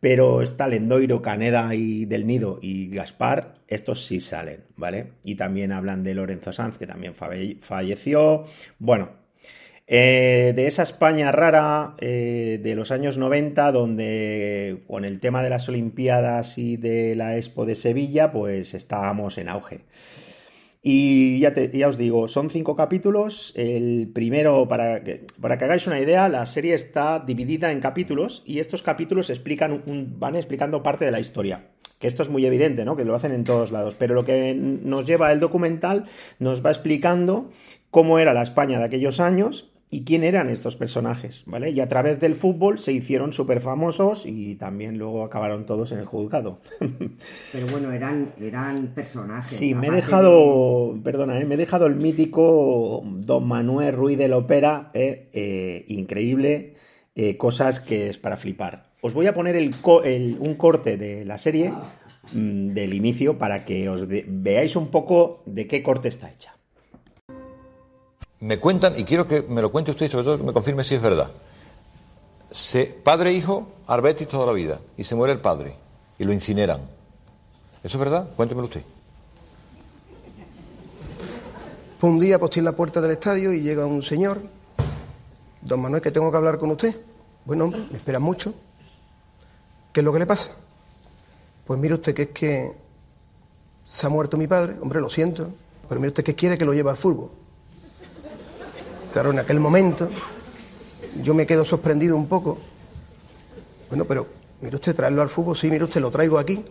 [0.00, 5.12] pero está Lendoiro, Caneda y Del Nido y Gaspar, estos sí salen, ¿vale?
[5.22, 8.44] Y también hablan de Lorenzo Sanz, que también falleció.
[8.80, 9.10] Bueno,
[9.86, 15.50] eh, de esa España rara eh, de los años 90, donde con el tema de
[15.50, 19.82] las Olimpiadas y de la Expo de Sevilla, pues estábamos en auge.
[20.84, 23.52] Y ya, ya os digo, son cinco capítulos.
[23.54, 28.42] El primero, para que, para que hagáis una idea, la serie está dividida en capítulos
[28.44, 29.84] y estos capítulos explican
[30.18, 31.68] van explicando parte de la historia.
[32.00, 32.96] Que esto es muy evidente, ¿no?
[32.96, 33.94] Que lo hacen en todos lados.
[33.94, 36.06] Pero lo que nos lleva el documental
[36.40, 37.50] nos va explicando
[37.90, 41.70] cómo era la España de aquellos años y quién eran estos personajes, ¿vale?
[41.70, 45.98] Y a través del fútbol se hicieron súper famosos y también luego acabaron todos en
[45.98, 46.60] el juzgado.
[47.52, 49.54] Pero bueno, eran, eran personajes.
[49.54, 51.44] Sí, me he dejado, perdona, ¿eh?
[51.44, 55.28] me he dejado el mítico Don Manuel Ruiz de la Ópera, ¿eh?
[55.34, 56.72] Eh, increíble,
[57.36, 58.94] cosas que es para flipar.
[59.02, 59.74] Os voy a poner el,
[60.40, 61.70] un corte de la serie
[62.32, 66.56] mm, del inicio para que os veáis un poco de qué corte está hecha
[68.42, 70.82] me cuentan, y quiero que me lo cuente usted y sobre todo que me confirme
[70.82, 71.30] si es verdad.
[72.50, 75.76] Se, padre e hijo, Arbetis toda la vida, y se muere el padre,
[76.18, 76.80] y lo incineran.
[77.84, 78.28] ¿Eso es verdad?
[78.34, 78.82] Cuéntemelo usted.
[82.00, 84.42] Un día, posté en la puerta del estadio y llega un señor.
[85.60, 86.96] Don Manuel, que tengo que hablar con usted.
[87.44, 88.52] Bueno, hombre, me espera mucho.
[89.92, 90.50] ¿Qué es lo que le pasa?
[91.64, 92.72] Pues mire usted que es que
[93.84, 94.74] se ha muerto mi padre.
[94.82, 95.52] Hombre, lo siento.
[95.88, 97.41] Pero mire usted que quiere que lo lleve al fútbol.
[99.12, 100.08] Claro, en aquel momento
[101.22, 102.58] yo me quedo sorprendido un poco.
[103.88, 104.26] Bueno, pero
[104.62, 106.64] mire usted, traerlo al fútbol, sí, mire usted, lo traigo aquí.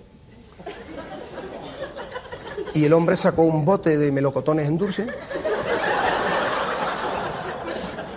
[2.74, 5.08] Y el hombre sacó un bote de melocotones en dulce.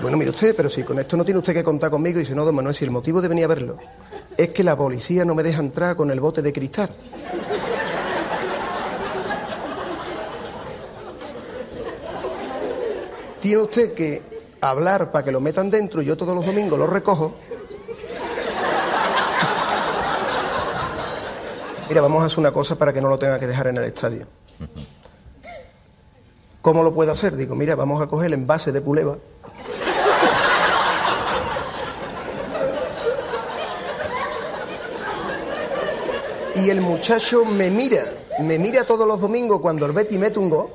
[0.01, 2.35] Bueno, mire usted, pero si con esto no tiene usted que contar conmigo, y si
[2.35, 3.79] no, don Manuel, si el motivo de venir a verlo
[4.37, 6.91] es que la policía no me deja entrar con el bote de cristal.
[13.45, 14.23] Tiene usted que
[14.63, 17.35] hablar para que lo metan dentro y yo todos los domingos lo recojo.
[21.87, 23.85] Mira, vamos a hacer una cosa para que no lo tenga que dejar en el
[23.85, 24.27] estadio.
[26.63, 27.37] ¿Cómo lo puedo hacer?
[27.37, 29.19] Digo, mira, vamos a coger el envase de puleva.
[36.55, 38.05] Y el muchacho me mira,
[38.41, 40.71] me mira todos los domingos cuando el Betty mete un gol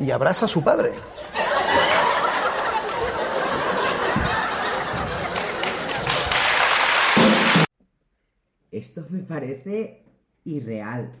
[0.00, 0.90] y abraza a su padre.
[8.80, 10.02] Esto me parece
[10.44, 11.12] irreal.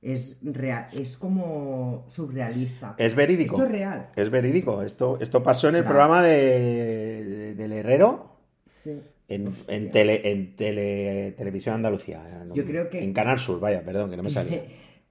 [0.00, 2.94] Es real, es como surrealista.
[2.98, 3.56] Es verídico.
[3.56, 4.08] Esto es real.
[4.16, 4.82] Es verídico.
[4.82, 5.94] Esto, esto pasó en el Claro.
[5.98, 8.36] programa de, de- del Herrero
[8.82, 9.00] Sí.
[9.28, 12.22] en, en, tele, en tele- televisión Andalucía.
[12.54, 14.62] Yo creo que- En Canal Sur, vaya, perdón, que no me salía.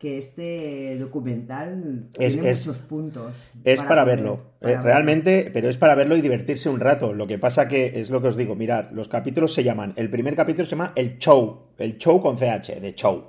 [0.03, 3.33] Que este documental Es- tiene es- muchos puntos.
[3.63, 4.83] Es para, verlo, para eh, verlo.
[4.83, 7.13] realmente, pero es para verlo y divertirse un rato.
[7.13, 10.09] Lo que pasa que es lo que os digo, mirad, los capítulos se llaman, el
[10.09, 13.23] primer capítulo se llama El Show, el Show con CH, de Show.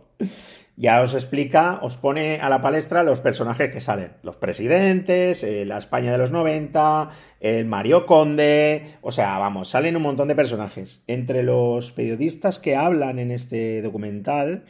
[0.76, 5.64] Ya os explica, os pone a la palestra los personajes que salen, los presidentes, eh,
[5.64, 10.34] la España de los 90, el Mario Conde, o sea, vamos, salen un montón de
[10.34, 11.02] personajes.
[11.06, 14.64] Entre los periodistas que hablan en este documental,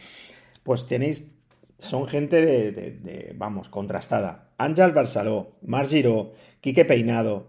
[0.63, 1.31] pues tenéis
[1.85, 4.49] son gente de, de- de, vamos, contrastada.
[4.59, 7.47] Ángel Barceló, Marc Giró, Quique Peinado,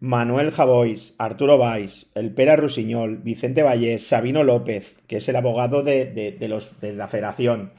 [0.00, 5.82] Manuel Javois, Arturo Valls, el Pera Rusiñol, Vicente Vallés, Sabino López, que es el abogado
[5.82, 7.72] de, de- los, de la federación,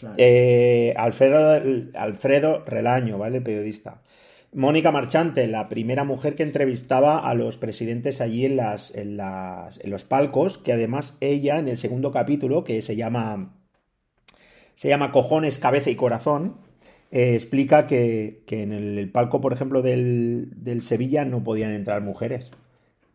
[0.00, 0.16] Claro.
[0.18, 1.62] eh, Alfredo,
[1.94, 3.36] Alfredo Relaño, ¿vale?
[3.38, 4.02] El periodista.
[4.52, 9.78] Mónica Marchante, la primera mujer que entrevistaba a los presidentes allí en, las, en, las,
[9.80, 13.54] en los palcos, que además ella en el segundo capítulo, que se llama
[14.74, 16.56] se llama Cojones, Cabeza y Corazón,
[17.10, 22.02] eh, explica que, que en el, palco, por ejemplo, del, del Sevilla no podían entrar
[22.02, 22.50] mujeres.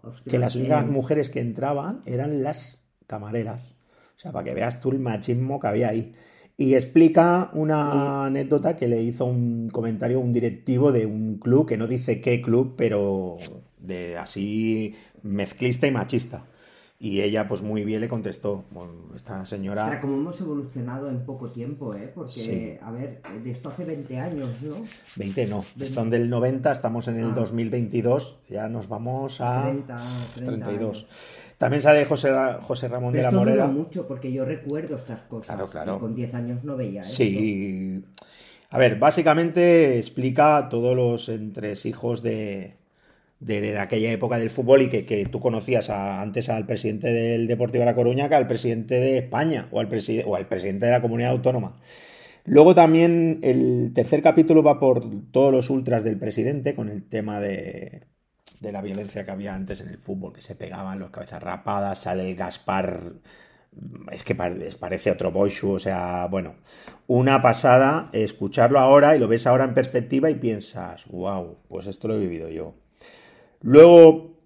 [0.03, 3.73] Hostia, Que las únicas mujeres que entraban eran las camareras.
[4.15, 6.13] O sea, para que veas tú el machismo que había ahí.
[6.57, 11.77] Y explica una anécdota que le hizo un comentario un directivo de un club, que
[11.77, 13.37] no dice qué club, pero
[13.77, 16.45] de así mezclista y machista.
[16.99, 18.65] Y ella, pues muy bien le contestó.
[18.71, 19.83] Bueno, esta señora.
[19.83, 22.11] Ostras, como hemos evolucionado en poco tiempo, ¿eh?
[22.13, 22.73] Porque, Sí.
[22.81, 24.77] a ver, de esto hace 20 años, ¿no?
[25.15, 27.33] 20 no, son del 90, estamos en el Ah.
[27.35, 29.95] 2022, ya nos vamos a 30,
[30.35, 30.97] 30 32.
[30.97, 31.07] años.
[31.59, 32.31] También sale José,
[32.61, 33.67] José Ramón de Pero la esto duró Morera.
[33.67, 35.55] mucho, porque yo recuerdo estas cosas.
[35.55, 35.97] Claro, claro.
[35.97, 37.13] y con 10 años no veía esto.
[37.15, 38.03] Sí.
[38.71, 42.76] A ver, básicamente explica todos los entresijos de,
[43.39, 47.47] de aquella época del fútbol y que, que tú conocías a- antes al presidente del
[47.47, 50.85] Deportivo de La Coruña que al presidente de España o al, preside- o al presidente
[50.87, 51.79] de la comunidad autónoma.
[52.45, 57.39] Luego también el tercer capítulo va por todos los ultras del presidente con el tema
[57.41, 58.03] de,
[58.61, 61.99] de la violencia que había antes en el fútbol, que se pegaban los cabezas rapadas,
[61.99, 63.01] sale el Gaspar,
[64.11, 66.55] es que pare- parece otro Boishu, o sea, bueno,
[67.07, 72.07] una pasada escucharlo ahora y lo ves ahora en perspectiva y piensas, wow, pues esto
[72.07, 72.73] lo he vivido yo.
[73.61, 74.37] Luego,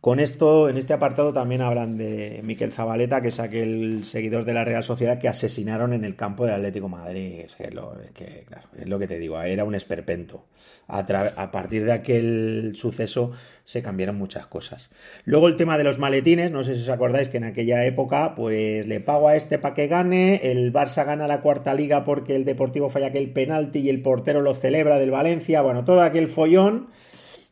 [0.00, 4.54] con esto, en este apartado también hablan de Miquel Zabaleta, que es aquel seguidor de
[4.54, 7.40] la Real Sociedad que asesinaron en el campo del Atlético Madrid.
[7.40, 10.46] Es que, lo, que, claro, es lo que te digo, era un esperpento.
[10.88, 13.32] A, a partir de aquel suceso
[13.66, 14.88] se cambiaron muchas cosas.
[15.26, 18.34] Luego el tema de los maletines, no sé si os acordáis que en aquella época,
[18.34, 22.36] pues le pago a este para que gane, el Barça gana la cuarta liga porque
[22.36, 26.28] el Deportivo falla aquel penalti y el portero lo celebra del Valencia, bueno, todo aquel
[26.28, 26.88] follón.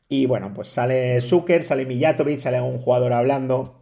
[0.09, 3.75] Y bueno, pues sale Zucker, sale Mijatovic, sale un jugador hablando.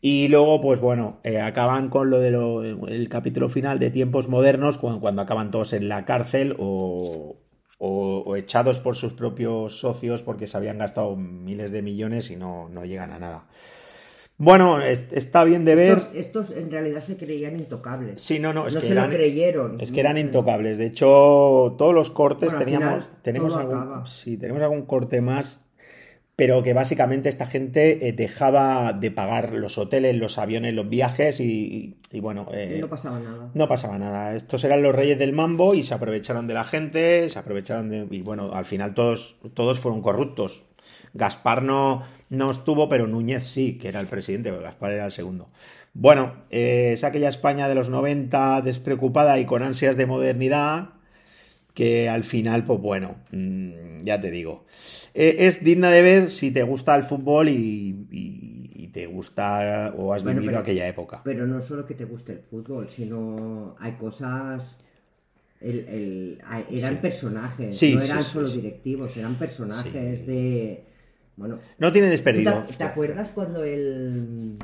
[0.00, 5.00] Y luego, pues bueno, eh, acaban con lo del capítulo final de tiempos modernos, cuando,
[5.00, 7.36] cuando acaban todos en la cárcel o,
[7.78, 12.36] o- o echados por sus propios socios porque se habían gastado miles de millones y
[12.36, 13.46] no, no llegan a nada.
[14.36, 15.98] Bueno, es- está bien de ver.
[15.98, 18.20] Estos, estos en realidad se creían intocables.
[18.20, 19.76] Sí, no, no, es no que se eran, lo creyeron.
[19.80, 20.78] Es que eran intocables.
[20.78, 24.06] De hecho, todos los cortes Bueno, teníamos, final, tenemos algún, acaba.
[24.06, 25.60] sí, tenemos algún corte más,
[26.34, 31.38] pero que básicamente esta gente eh, dejaba de pagar los hoteles, los aviones, los viajes
[31.38, 33.50] y, y bueno, eh, No pasaba nada.
[33.54, 34.34] no pasaba nada.
[34.34, 38.08] Estos eran los reyes del mambo y se aprovecharon de la gente, se aprovecharon de...
[38.10, 40.64] Y bueno, al final todos, todos fueron corruptos.
[41.12, 42.02] Gaspar no,
[42.34, 45.48] no estuvo, pero Núñez sí, que era el presidente, pero Gaspar era el segundo.
[45.92, 50.90] Bueno, eh, es aquella España de los 90 despreocupada y con ansias de modernidad
[51.74, 54.64] que al final, pues bueno, mm, ya te digo.
[55.14, 59.92] Eh, es digna de ver si te gusta el fútbol y, y- y te gusta
[59.96, 61.20] o has Bueno, vivido pero- aquella época.
[61.24, 64.76] Pero no solo que te guste el fútbol, sino hay cosas...
[65.60, 66.38] el-
[66.70, 66.98] eran Sí.
[67.00, 70.84] personajes, Sí, no eran sí, solo directivos, eran personajes de...
[71.36, 72.64] Bueno, No tiene ¿tú desperdido.
[72.68, 74.58] ¿Te, te acuerdas cuando el...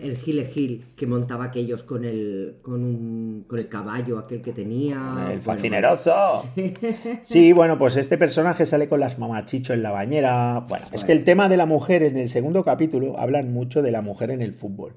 [0.00, 4.52] El Gile Gil que montaba aquellos con el con un con el caballo aquel que
[4.52, 6.12] tenía El fascineroso.
[7.22, 10.60] Sí, bueno, pues este personaje sale con las mamachicho en la bañera.
[10.68, 13.90] Bueno, es que el tema de la mujer en el segundo capítulo hablan mucho de
[13.90, 14.94] la mujer en el fútbol.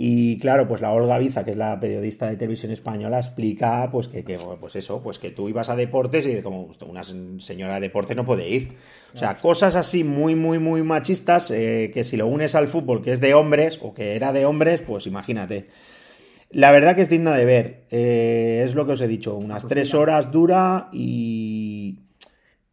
[0.00, 4.06] Y claro, pues la Olga Biza, que es la periodista de televisión española, explica pues
[4.06, 7.80] que, que, pues eso, pues que tú ibas a deportes y como una señora de
[7.80, 8.76] deporte no puede ir.
[9.12, 13.02] O sea, cosas así muy, muy, muy machistas eh, que si lo unes al fútbol,
[13.02, 15.66] que es de hombres o que era de hombres, pues imagínate.
[16.48, 17.86] La verdad que es digna de ver.
[17.90, 22.02] Eh, es lo que os he dicho, unas tres horas dura y,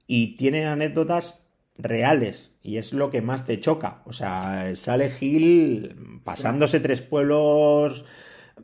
[0.05, 2.51] y tienen anécdotas reales.
[2.65, 4.01] Y es lo que más te choca.
[4.05, 8.05] O sea, sale Gil pasándose tres pueblos,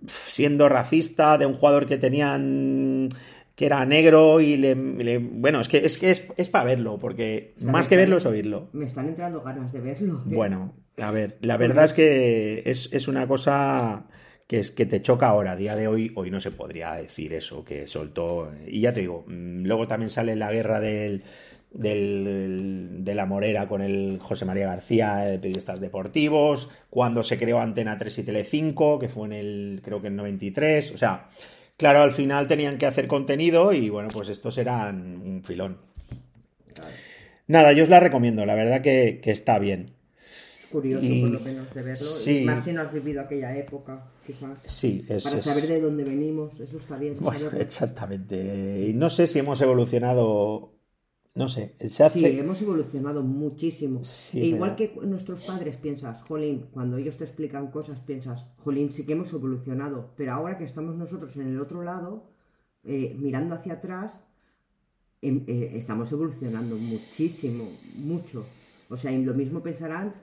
[0.07, 3.09] siendo racista de un jugador que tenían
[3.55, 6.97] que era negro y le, le- bueno, es que es que es, es para verlo,
[6.97, 8.69] porque más que verlo es oírlo.
[8.73, 10.23] me están entrando ganas de verlo ¿eh?
[10.33, 14.07] Bueno, a ver, la verdad es que es, es una cosa
[14.47, 17.33] que es que te choca ahora, a día de hoy, hoy no se podría decir
[17.33, 18.51] eso, que soltó.
[18.67, 21.23] Y ya te digo, mm, luego también sale la guerra del,
[21.73, 27.59] del- de la Morera con el José María García de periodistas deportivos, cuando se creó
[27.59, 31.29] Antena 3 y Telecinco, que fue en el, creo que en 93, o sea,
[31.77, 35.77] claro, al final tenían que hacer contenido y bueno, pues estos eran un filón.
[37.47, 39.91] Nada, yo os la recomiendo, la verdad que, que está bien.
[40.71, 42.39] curioso Y- por lo menos de verlo sí.
[42.43, 45.81] y más si no has vivido aquella época quizás Sí, es, para es- saber de
[45.81, 48.87] dónde venimos eso está bien Bueno, exactamente.
[48.89, 50.70] Y no sé si hemos evolucionado.
[51.33, 52.19] No sé, se hace.
[52.19, 54.03] Sí, hemos evolucionado muchísimo.
[54.03, 58.47] Sí, E igual pero- que nuestros padres piensas, jolín, cuando ellos te explican cosas piensas,
[58.57, 60.09] jolín, sí que hemos evolucionado.
[60.17, 62.25] Pero ahora que estamos nosotros en el otro lado,
[62.83, 64.25] eh, mirando hacia atrás,
[65.21, 67.63] em- eh, estamos evolucionando muchísimo,
[67.99, 68.45] mucho.
[68.89, 70.13] O sea, y lo mismo pensarán,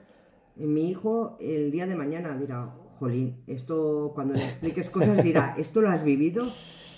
[0.57, 5.55] eh, mi hijo el día de mañana dirá, jolín, esto cuando le expliques cosas dirá,
[5.57, 6.45] ¿esto lo has vivido?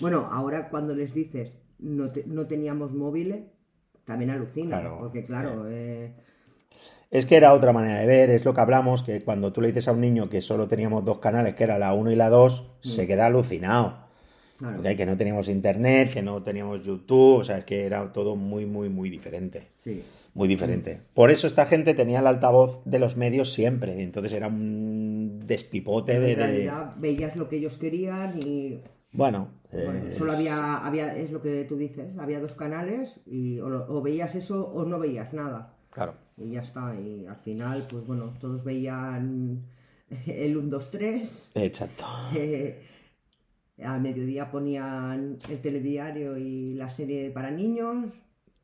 [0.00, 3.44] Bueno, ahora cuando les dices, no, te- no teníamos móviles,
[4.04, 6.12] también alucina, Claro, porque claro, eh,
[7.10, 9.68] Es que era otra manera de ver, es lo que hablamos, que cuando tú le
[9.68, 12.30] dices a un niño que solo teníamos dos canales, que era la 1 y la
[12.30, 14.06] 2, se queda alucinado.
[14.58, 18.12] claro, Porque que no teníamos internet, que no teníamos YouTube, o sea, es que era
[18.12, 19.68] todo muy, muy, muy diferente.
[19.78, 20.02] sí.
[20.34, 20.98] Muy diferente.
[21.12, 24.02] Por eso esta gente tenía el altavoz de los medios siempre.
[24.02, 26.32] Entonces era un despipote de.
[26.32, 28.80] En realidad veías lo que ellos querían y
[29.12, 33.68] Bueno, bueno, solo había, había, es lo que tú dices, había dos canales y o,
[33.68, 35.74] lo- o veías eso o no veías nada.
[35.90, 36.14] Claro.
[36.38, 39.62] Y ya está, y al final, pues bueno, todos veían
[40.26, 41.30] el 1, 2, 3.
[41.54, 42.04] Exacto.
[42.34, 42.82] Eh,
[43.82, 48.12] al mediodía ponían el telediario y la serie para niños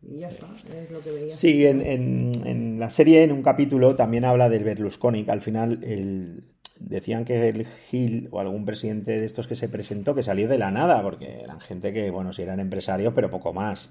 [0.02, 0.46] y ya está,
[0.80, 1.30] es lo que veía.
[1.30, 5.40] Sí, en, en- en la serie, en un capítulo, también habla del Berlusconi, que al
[5.40, 6.44] final el-
[6.81, 10.59] decían que el Gil o algún presidente de estos que se presentó, que salió de
[10.59, 13.91] la nada, porque eran gente que, bueno, sí eran empresarios, pero poco más.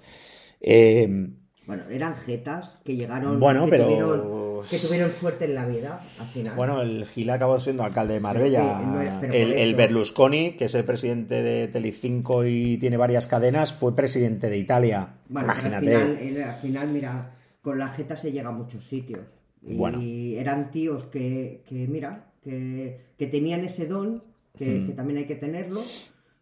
[0.61, 1.29] Eh,
[1.65, 6.01] Bueno, eran jetas que llegaron, Bueno, que, pero- tuvieron, que tuvieron suerte en la vida
[6.17, 6.55] al final.
[6.55, 8.79] bueno, el Gil acabó siendo alcalde de Marbella.
[8.79, 8.85] Sí,
[9.27, 14.49] no el, Berlusconi, que es el presidente de Telecinco y tiene varias cadenas, fue presidente
[14.49, 15.15] de Italia.
[15.27, 15.93] Bueno, Imagínate.
[15.95, 19.25] Al final, el- al final, mira, con la jeta se llega a muchos sitios.
[19.61, 19.99] Y Bueno.
[20.01, 24.23] eran tíos que, que, mira, que, que tenían ese don,
[24.57, 24.87] que, Hmm.
[24.87, 25.81] que también hay que tenerlo,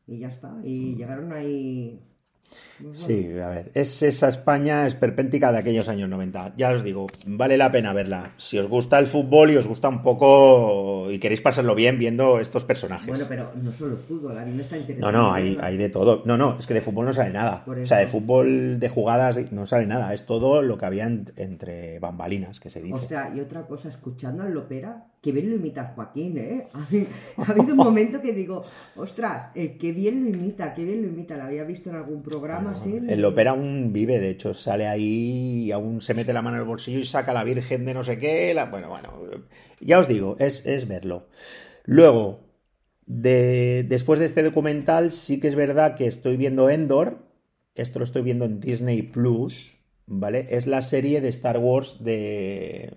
[0.07, 0.53] y ya está.
[0.63, 1.99] Y llegaron ahí.
[2.93, 6.53] Sí, a ver, es esa España esperpéntica de aquellos años 90.
[6.55, 8.33] Ya os digo, vale la pena verla.
[8.37, 12.39] Si os gusta el fútbol y os gusta un poco y queréis pasarlo bien viendo
[12.39, 13.07] estos personajes.
[13.07, 15.11] Bueno, pero no solo fútbol, a mí me está no, interesando.
[15.11, 16.21] no, hay, hay de todo.
[16.25, 17.63] No, no, es que de fútbol no sale nada.
[17.65, 20.13] O sea, de fútbol, de jugadas, no sale nada.
[20.13, 22.93] Es todo lo que había en- entre bambalinas, que se dice.
[22.93, 26.67] Ostras, y otra cosa, escuchando al Lopera, que bien lo imita Joaquín, ¿eh?
[27.37, 28.63] Ha, ha habido un momento que digo,
[28.95, 31.35] ostras, eh, qué bien lo imita, qué bien lo imita.
[31.35, 32.99] ¿La había visto en algún programa así?
[33.09, 36.61] El Opera aún vive, de hecho, sale ahí y aún se mete la mano en
[36.61, 38.53] el bolsillo y saca la Virgen de no sé qué.
[38.53, 39.09] la- Bueno, bueno,
[39.79, 41.27] ya os digo, es, es verlo.
[41.85, 42.41] Luego,
[43.07, 47.17] de, después de este documental, sí que es verdad que estoy viendo Endor.
[47.73, 50.45] Esto lo estoy viendo en Disney Plus, ¿vale?
[50.51, 52.93] Es la serie de Star Wars de.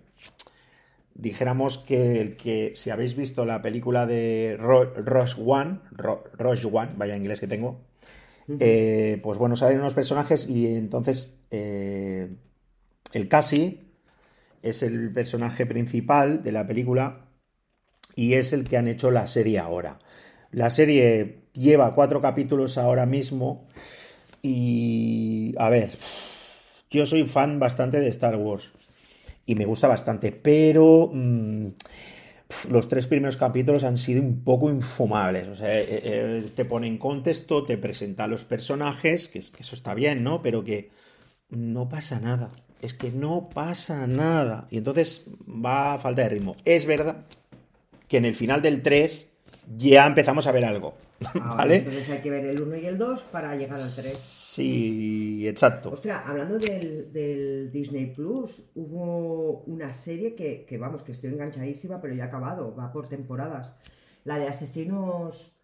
[1.18, 6.24] Dijéramos que el que, si habéis visto la película de Ro- Rogue One, Ro-
[6.72, 7.81] One, vaya inglés que tengo,
[8.61, 12.31] eh, pues bueno, salen unos personajes y entonces eh,
[13.12, 13.81] el Casi
[14.62, 17.26] es el personaje principal de la película
[18.16, 19.98] y es el que han hecho la serie ahora.
[20.52, 23.68] La serie lleva cuatro capítulos ahora mismo
[24.42, 25.98] y a ver,
[26.90, 28.72] yo soy fan bastante de Star Wars
[29.49, 31.69] y me gusta bastante, pero mmm,
[32.71, 35.49] los tres primeros capítulos han sido un poco infumables.
[35.49, 39.63] O sea, eh, eh, te pone en contexto, te presenta a los personajes, que, que
[39.63, 40.43] eso está bien, ¿no?
[40.43, 40.91] Pero que
[41.49, 42.51] no pasa nada.
[42.83, 44.69] Es que no pasa nada.
[44.71, 46.55] Y entonces va a falta de ritmo.
[46.67, 47.25] Es verdad
[48.07, 49.28] que en el final del 3
[49.76, 50.94] ya empezamos a ver algo.
[51.40, 51.76] Ah, ¿Vale?
[51.76, 54.16] Entonces hay que ver el 1 y el 2 para llegar al 3.
[54.16, 55.90] Sí, exacto.
[55.90, 62.00] Ostras, hablando del, del Disney Plus, hubo una serie que, que, vamos, que estoy enganchadísima,
[62.00, 63.72] pero ya ha acabado, va por temporadas.
[64.24, 65.54] La de asesinos.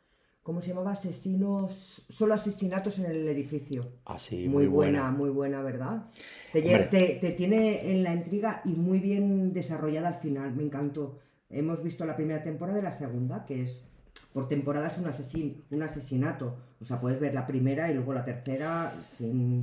[0.43, 0.93] ¿Cómo se llamaba?
[0.93, 2.05] Asesinos.
[2.09, 3.81] Solo asesinatos en el edificio.
[4.05, 5.17] Ah, sí, muy, muy buena, buena.
[5.17, 6.11] muy buena, ¿verdad?
[6.53, 11.19] Te, tiene en la intriga y muy bien desarrollada al final, me encantó.
[11.49, 13.83] Hemos visto la primera temporada y la segunda, que es
[14.35, 16.57] por temporada es un, asesin- un asesinato.
[16.81, 19.63] O sea, puedes ver la primera y luego la tercera sin...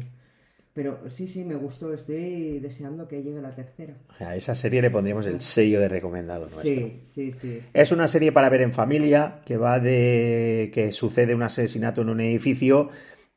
[0.74, 1.94] Pero sí, sí, me gustó.
[1.94, 3.94] Estoy deseando que llegue la tercera.
[4.20, 6.88] A esa serie le pondríamos el sello de recomendado nuestro.
[6.88, 7.60] Sí, sí, sí.
[7.74, 12.10] Es una serie para ver en familia que va de que sucede un asesinato en
[12.10, 12.88] un edificio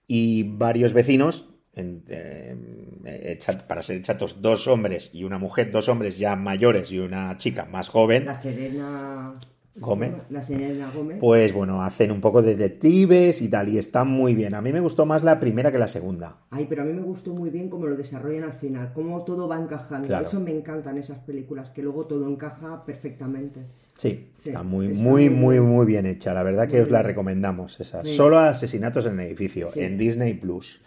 [0.07, 6.16] y varios vecinos, en- eh, para ser chatos, dos hombres y una mujer, dos hombres
[6.18, 9.35] ya mayores y una chica más joven, La Serena...
[9.76, 10.12] Gómez.
[10.30, 11.18] La Serena Gómez.
[11.20, 14.54] pues bueno, hacen un poco de detectives y tal, y está muy bien.
[14.54, 16.38] A mí me gustó más la primera que la segunda.
[16.50, 19.48] Ay, pero a mí me gustó muy bien cómo lo desarrollan al final, cómo todo
[19.48, 20.06] va encajando.
[20.06, 20.26] Claro.
[20.26, 23.62] Eso me encantan esas películas, que luego todo encaja perfectamente.
[23.96, 26.06] Sí, Sí, está muy, está muy, muy muy, bien.
[26.06, 26.34] hecha.
[26.34, 27.80] La verdad que os la recomendamos.
[27.80, 28.04] Esa.
[28.04, 28.14] Sí.
[28.14, 29.80] Solo asesinatos en el edificio, Sí.
[29.80, 30.80] en Disney Plus.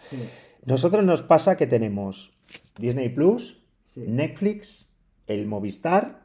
[0.64, 2.32] Nosotros nos pasa que tenemos
[2.78, 3.62] Disney Plus.
[3.96, 4.86] Netflix,
[5.26, 6.22] el Movistar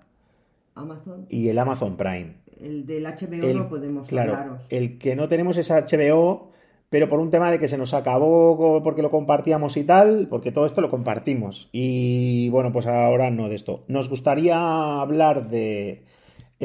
[0.75, 2.35] Amazon, y el Amazon Prime.
[2.61, 4.61] El del HBO El- no podemos claro, hablaros.
[4.69, 6.51] el que no tenemos es HBO,
[6.89, 10.51] pero por un tema de que se nos acabó porque lo compartíamos y tal, porque
[10.51, 11.69] todo esto lo compartimos.
[11.71, 13.83] Y bueno, pues ahora no de esto.
[13.87, 16.03] Nos gustaría hablar de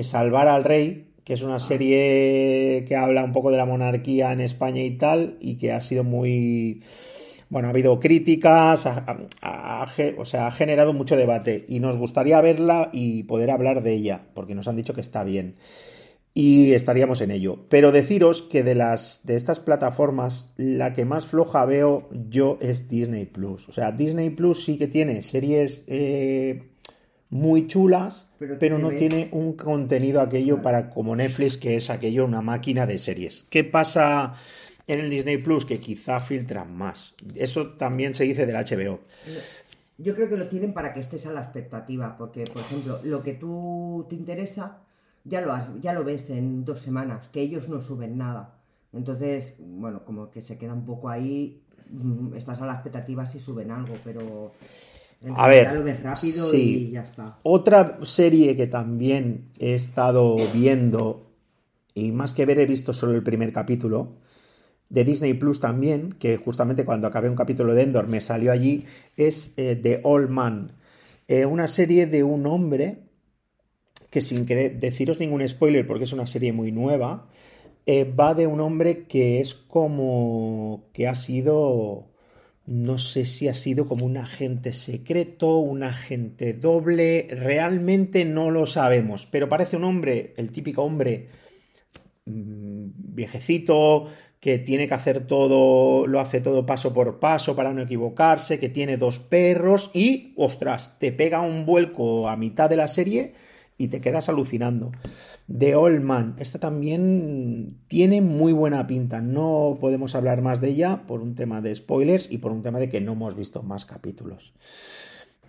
[0.02, 4.40] Salvar al Rey, que es una serie que habla un poco de la monarquía en
[4.40, 6.82] España y tal, y que ha sido muy...
[7.50, 9.04] Bueno, ha habido críticas, ha-
[9.42, 13.50] ha- ha ge- o sea, ha generado mucho debate y nos gustaría verla y poder
[13.50, 15.54] hablar de ella, porque nos han dicho que está bien
[16.34, 17.64] y estaríamos en ello.
[17.70, 22.88] Pero deciros que de las de estas plataformas, la que más floja veo yo es
[22.88, 23.68] Disney Plus.
[23.68, 26.64] O sea, Disney Plus sí que tiene series eh,
[27.30, 28.28] muy chulas,
[28.60, 32.86] Pero no ves- tiene un contenido aquello para como Netflix, que es aquello una máquina
[32.86, 33.44] de series.
[33.50, 34.34] ¿Qué pasa
[34.88, 35.64] en el Disney Plus?
[35.64, 37.14] Que quizá filtran más.
[37.34, 39.00] Eso también se dice del HBO.
[39.98, 43.22] Yo creo que lo tienen para que estés a la expectativa, porque, por ejemplo, lo
[43.22, 44.78] que tú te interesa,
[45.24, 48.54] ya lo, has, ya lo ves en dos semanas, que ellos no suben nada.
[48.92, 53.40] Entonces, bueno, como que se queda un poco ahí, mm, estás a la expectativa si
[53.40, 54.52] suben algo, pero
[55.34, 56.88] A ver, lo ves rápido sí.
[56.88, 57.36] y ya está.
[57.42, 61.26] Otra serie que también he estado viendo,
[61.92, 64.14] y más que ver he visto solo el primer capítulo,
[64.88, 68.84] de Disney Plus también, que justamente cuando acabé un capítulo de Endor me salió allí,
[69.16, 70.72] es eh, The Old Man.
[71.26, 73.08] Eh, una serie de un hombre
[74.10, 77.28] que sin querer deciros ningún spoiler porque es una serie muy nueva,
[77.86, 82.10] eh, va de un hombre que es como que ha sido,
[82.66, 88.66] no sé si ha sido como un agente secreto, un agente doble, realmente no lo
[88.66, 91.28] sabemos, pero parece un hombre, el típico hombre
[92.26, 94.06] mm, viejecito,
[94.40, 98.68] que tiene que hacer todo, lo hace todo paso por paso para no equivocarse, que
[98.68, 103.34] tiene dos perros y, ostras, te pega un vuelco a mitad de la serie
[103.76, 104.92] y te quedas alucinando.
[105.48, 111.06] The Old Man, esta también tiene muy buena pinta, no podemos hablar más de ella
[111.06, 113.86] por un tema de spoilers y por un tema de que no hemos visto más
[113.86, 114.52] capítulos.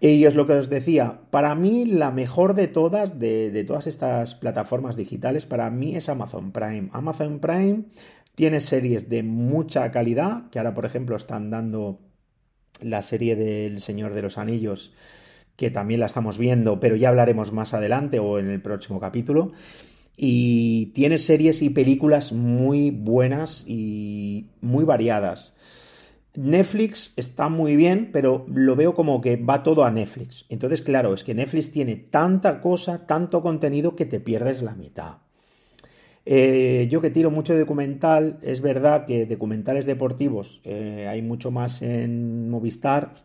[0.02, 3.86] Y es lo que os decía, para mí la mejor de todas, de, de todas
[3.86, 6.88] estas plataformas digitales, para mí es Amazon Prime.
[6.94, 7.84] Amazon Prime
[8.40, 12.00] tiene series de mucha calidad, que ahora por ejemplo están dando
[12.80, 14.94] la serie del Señor de los Anillos,
[15.58, 19.52] que también la estamos viendo, pero ya hablaremos más adelante o en el próximo capítulo.
[20.16, 25.52] Y tiene series y películas muy buenas y muy variadas.
[26.34, 30.46] Netflix está muy bien, pero lo veo como que va todo a Netflix.
[30.48, 35.18] Entonces, claro, es que Netflix tiene tanta cosa, tanto contenido que te pierdes la mitad.
[36.32, 41.50] Eh, yo que tiro mucho de documental, es verdad que documentales deportivos eh, hay mucho
[41.50, 43.16] más en Movistar,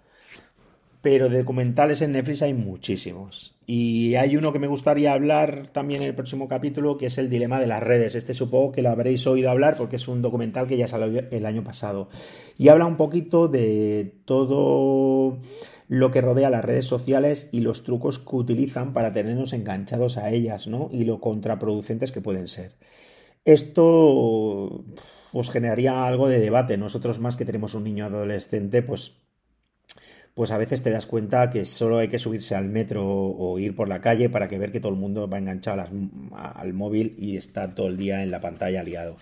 [1.03, 3.55] pero documentales en Netflix hay muchísimos.
[3.67, 7.29] Y hay uno que me gustaría hablar también en el próximo capítulo, que es el
[7.29, 8.15] dilema de las redes.
[8.15, 11.45] Este supongo que lo habréis oído hablar porque es un documental que ya salió el
[11.45, 12.09] año pasado.
[12.57, 15.41] Y habla un poquito de todo
[15.89, 20.31] lo que rodea las redes sociales y los trucos que utilizan para tenernos enganchados a
[20.31, 20.89] ellas, ¿no?
[20.93, 22.77] Y lo contraproducentes que pueden ser.
[23.45, 24.85] Esto
[25.33, 26.79] os generaría algo de debate.
[26.79, 29.24] Nosotros más que tenemos un niño adolescente, pues
[30.35, 33.77] pues a veces te das cuenta que solo hay que subirse al metro o ir
[33.77, 35.85] por la calle para que ver que todo el mundo va enganchado
[36.35, 39.17] al móvil y está todo el día en la pantalla liado.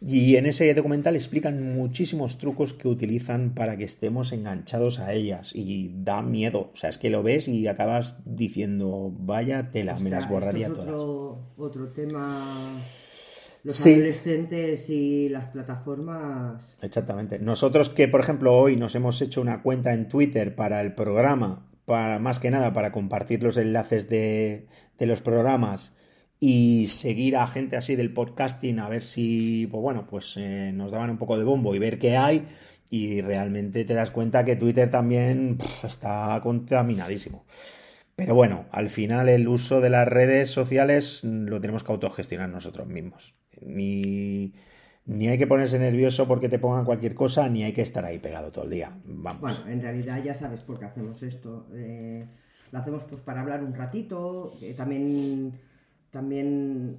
[0.00, 5.52] Y en ese documental explican muchísimos trucos que utilizan para que estemos enganchados a ellas
[5.52, 6.70] y da miedo.
[6.72, 10.94] O sea, es que lo ves y acabas diciendo, vaya tela, me las borraría todas.
[11.56, 12.46] Otro tema
[13.62, 13.94] los sí.
[13.94, 16.62] adolescentes y las plataformas.
[16.80, 17.38] Exactamente.
[17.38, 21.68] Nosotros que, por ejemplo, hoy nos hemos hecho una cuenta en Twitter para el programa,
[21.84, 24.66] para más que nada para compartir los enlaces de,
[24.98, 25.92] de los programas
[26.44, 30.90] y seguir a gente así del podcasting a ver si, pues bueno, pues eh, nos
[30.90, 32.46] daban un poco de bombo y ver qué hay
[32.90, 37.44] y realmente te das cuenta que Twitter también está contaminadísimo.
[38.16, 42.86] Pero bueno, al final el uso de las redes sociales lo tenemos que autogestionar nosotros
[42.86, 43.34] mismos
[43.66, 44.52] ni,
[45.04, 48.18] ni hay que ponerse nervioso porque te pongan cualquier cosa, ni hay que estar ahí
[48.18, 48.96] pegado todo el día.
[49.04, 49.40] Vamos.
[49.40, 51.66] Bueno, en realidad ya sabes por qué hacemos esto.
[51.74, 52.26] Eh,
[52.70, 55.60] lo hacemos pues para hablar un ratito, eh, también,
[56.10, 56.98] también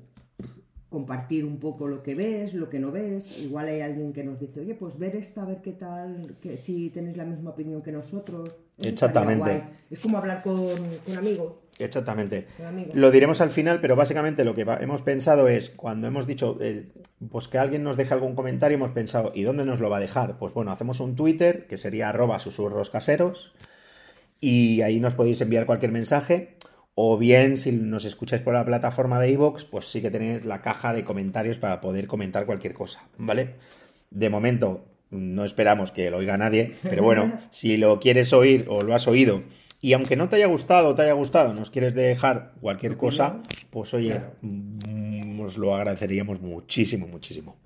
[0.93, 3.39] compartir un poco lo que ves, lo que no ves.
[3.39, 6.57] Igual hay alguien que nos dice, oye, pues ver esta, a ver qué tal, que
[6.57, 8.51] si tenéis la misma opinión que nosotros.
[8.77, 9.63] Exactamente.
[9.89, 11.53] Es como hablar con, con amigos.
[11.79, 12.45] Exactamente.
[12.93, 16.91] Lo diremos al final, pero básicamente lo que hemos pensado es, cuando hemos dicho, eh,
[17.31, 19.99] pues que alguien nos deje algún comentario, hemos pensado, ¿y dónde nos lo va a
[19.99, 20.37] dejar?
[20.37, 23.55] Pues bueno, hacemos un Twitter, que sería arroba susurros caseros,
[24.39, 26.57] y ahí nos podéis enviar cualquier mensaje,
[26.95, 30.61] o bien si nos escucháis por la plataforma de iVoox, pues sí que tenéis la
[30.61, 33.55] caja de comentarios para poder comentar cualquier cosa, ¿vale?
[34.11, 38.83] De momento, no esperamos que lo oiga nadie, pero bueno, si lo quieres oír o
[38.83, 39.41] lo has oído
[39.83, 43.41] y aunque no te haya gustado o te haya gustado, nos quieres dejar cualquier cosa,
[43.69, 47.57] pues oye, mm, os lo agradeceríamos muchísimo, muchísimo.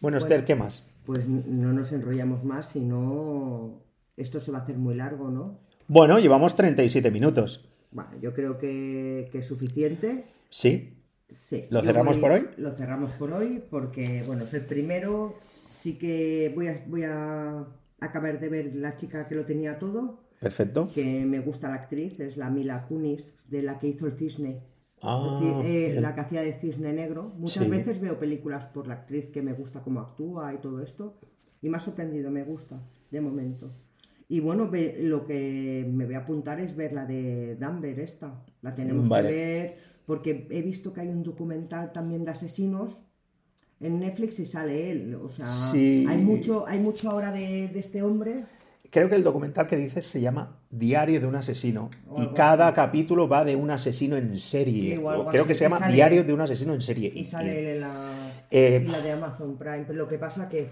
[0.00, 0.86] Bueno, Esther, ¿qué más?
[1.04, 3.82] Pues no nos enrollamos más, sino
[4.16, 5.58] esto se va a hacer muy largo, ¿no?
[5.88, 7.68] Bueno, llevamos 37 minutos.
[7.92, 10.24] Bueno, yo creo que, es suficiente.
[10.50, 10.98] ¿Sí?
[11.32, 11.64] Sí.
[11.70, 12.48] ¿Lo cerramos por hoy?
[12.56, 15.38] Lo cerramos por hoy porque, bueno, es el primero.
[15.80, 17.66] Sí que voy a, voy a
[18.00, 20.90] acabar de ver la chica que lo tenía todo Perfecto.
[20.92, 24.60] Que me gusta la actriz, es la Mila Kunis, de la que hizo el cisne.
[25.00, 27.32] Ah, eh, la que hacía de cisne negro.
[27.38, 31.14] Muchas veces veo películas por la actriz que me gusta cómo actúa y todo esto.
[31.60, 32.80] Y me ha sorprendido, me gusta,
[33.10, 33.70] de momento.
[34.32, 38.42] Y bueno, lo que me voy a apuntar es ver la de Danver, esta.
[38.62, 39.76] La tenemos que ver
[40.06, 43.02] porque he visto que hay un documental también de asesinos
[43.78, 45.16] en Netflix y sale él.
[45.16, 48.44] O sea, hay mucho, hay mucho ahora de, de este hombre
[48.92, 53.26] creo que el documental que dices se llama Diario de un asesino y cada capítulo
[53.26, 55.02] va de un asesino en serie.
[55.30, 57.10] creo que se llama Diario de un asesino en serie.
[57.14, 57.90] Y sale la,
[58.50, 59.84] eh, la de Amazon Prime.
[59.86, 60.68] Pero lo que pasa que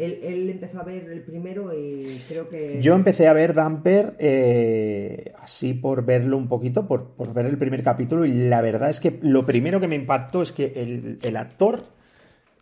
[0.00, 2.78] él, empezó a ver el primero y creo que...
[2.80, 7.58] Yo empecé a ver Damper eh, así por verlo un poquito, por, por, ver el
[7.58, 11.18] primer capítulo y la verdad es que lo primero que me impactó es que el,
[11.22, 11.84] el actor,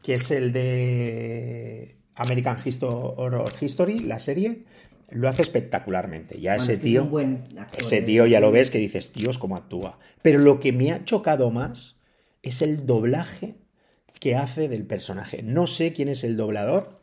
[0.02, 4.64] que es el de American Horror History, la serie,
[5.10, 6.40] lo hace espectacularmente.
[6.40, 7.10] Ya ese tío,
[7.78, 9.98] ese tío ya lo ves que dices, Dios, cómo actúa.
[10.22, 11.96] Pero lo que me ha chocado más
[12.42, 13.56] es el doblaje
[14.20, 15.42] que hace del personaje.
[15.42, 16.97] No sé quién es el doblador,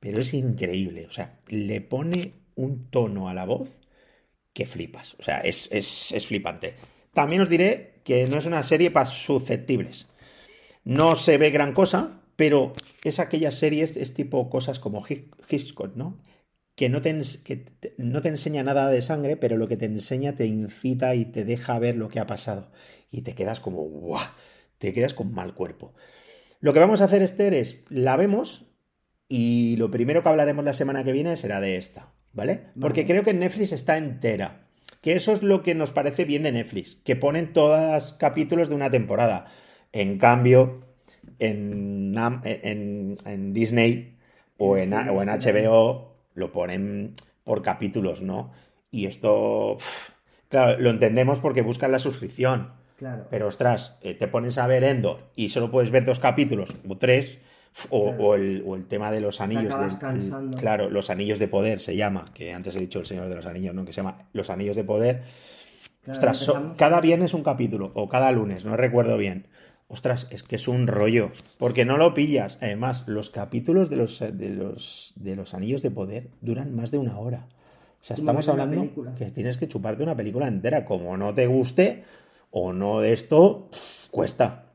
[0.00, 1.06] pero es increíble.
[1.06, 3.80] O sea, le pone un tono a la voz
[4.52, 5.14] que flipas.
[5.18, 6.74] O sea, es, es flipante.
[7.12, 10.06] También os diré que no es una serie para susceptibles.
[10.84, 16.22] No se ve gran cosa, pero es aquellas series, es tipo cosas como Hitchcock, ¿no?
[16.74, 17.18] Que no, te,
[17.96, 21.44] no te enseña nada de sangre, pero lo que te enseña te incita y te
[21.44, 22.70] deja ver lo que ha pasado.
[23.10, 24.22] Y te quedas como, ¡guau!
[24.78, 25.94] Te quedas con mal cuerpo.
[26.60, 28.66] Lo que vamos a hacer, Esther, es la vemos
[29.28, 32.68] y lo primero que hablaremos la semana que viene será de esta, ¿vale?
[32.80, 34.62] Porque creo que Netflix está entera.
[35.00, 38.68] Que eso es lo que nos parece bien de Netflix, que ponen todos los capítulos
[38.68, 39.46] de una temporada.
[39.92, 40.84] En cambio,
[41.38, 42.14] en,
[42.44, 44.16] en, Disney
[44.58, 47.14] o en, o en HBO lo ponen
[47.44, 48.52] por capítulos, ¿no?
[48.90, 49.76] Y esto,
[50.48, 52.72] claro, lo entendemos porque buscan la suscripción.
[52.96, 53.26] Claro.
[53.30, 56.96] Pero ostras, eh, te pones a ver Endor y solo puedes ver dos capítulos o
[56.96, 57.38] tres,
[57.90, 59.74] O, o el, o el tema de los anillos.
[60.00, 60.56] cansando.
[60.56, 63.44] claro, los anillos de poder se llama, que antes he dicho el Señor de los
[63.46, 63.84] Anillos, ¿no?
[63.84, 65.22] Que se llama Los Anillos de Poder.
[66.02, 69.46] Claro, Ostras, so- cada viernes un capítulo, o cada lunes, no recuerdo bien.
[69.88, 72.58] Ostras, es que es un rollo, porque no lo pillas.
[72.60, 76.98] Además, los capítulos de los, de los, de los Anillos de Poder duran más de
[76.98, 77.46] una hora.
[78.00, 78.82] O sea, estamos hablando
[79.16, 80.84] que tienes que chuparte una película entera.
[80.84, 82.04] Como no te guste
[82.50, 84.65] o no de esto, pff, cuesta.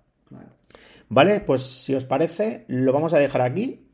[1.14, 3.86] Vale, pues si os parece, lo vamos a dejar aquí.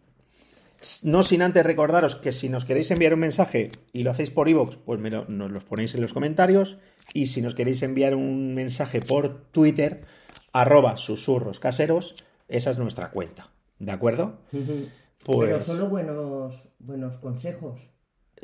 [1.03, 4.47] No sin antes recordaros que si nos queréis enviar un mensaje y lo hacéis por
[4.47, 6.77] iVoox, pues me lo- nos los ponéis en los comentarios.
[7.13, 10.05] Y si nos queréis enviar un mensaje por Twitter,
[10.53, 12.15] arroba susurros caseros,
[12.47, 13.49] esa es nuestra cuenta.
[13.79, 14.39] ¿De acuerdo?
[14.51, 14.85] Pero
[15.25, 17.81] Pues solo buenos, buenos consejos.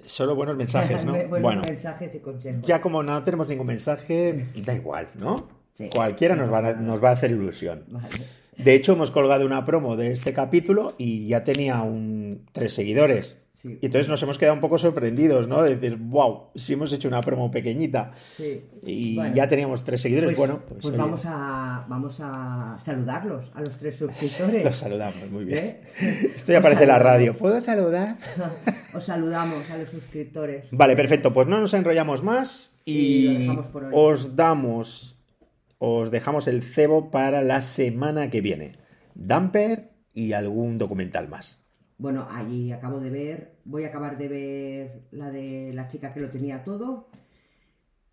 [0.05, 1.11] solo buenos mensajes, ¿no?
[1.29, 2.63] buenos Bueno, mensajes y consejos.
[2.63, 5.47] ya como no tenemos ningún mensaje, da igual, ¿no?
[5.77, 5.89] Sí.
[5.93, 7.85] Cualquiera nos va, a, nos va a hacer ilusión.
[7.89, 8.09] Vale.
[8.57, 13.35] De hecho, hemos colgado una promo de este capítulo y ya tenía un tres seguidores.
[13.61, 13.77] Sí.
[13.81, 15.61] Y entonces nos hemos quedado un poco sorprendidos, ¿no?
[15.63, 18.61] De decir, wow, si hemos hecho una promo pequeññita Sí.
[18.85, 19.33] y Bueno.
[19.35, 23.69] ya teníamos tres seguidores, Pues, bueno, pues, pues vamos, a, vamos a saludarlos, a los
[23.77, 24.63] tres suscriptores.
[24.65, 25.63] los saludamos, muy bien.
[25.63, 25.81] ¿Eh?
[26.35, 27.37] Esto ya Os parece la radio.
[27.37, 28.17] ¿Puedo saludar?
[28.93, 30.65] Os saludamos a los suscriptores.
[30.71, 31.31] Vale, perfecto.
[31.31, 33.47] Pues no nos enrollamos más Y
[33.93, 35.12] os damos,
[35.85, 38.71] os dejamos el cebo para la semana que viene.
[39.15, 41.59] Damper y algún documental más.
[41.97, 46.21] Bueno, allí acabo de ver, voy a acabar de ver la de la chica que
[46.21, 47.09] lo tenía todo.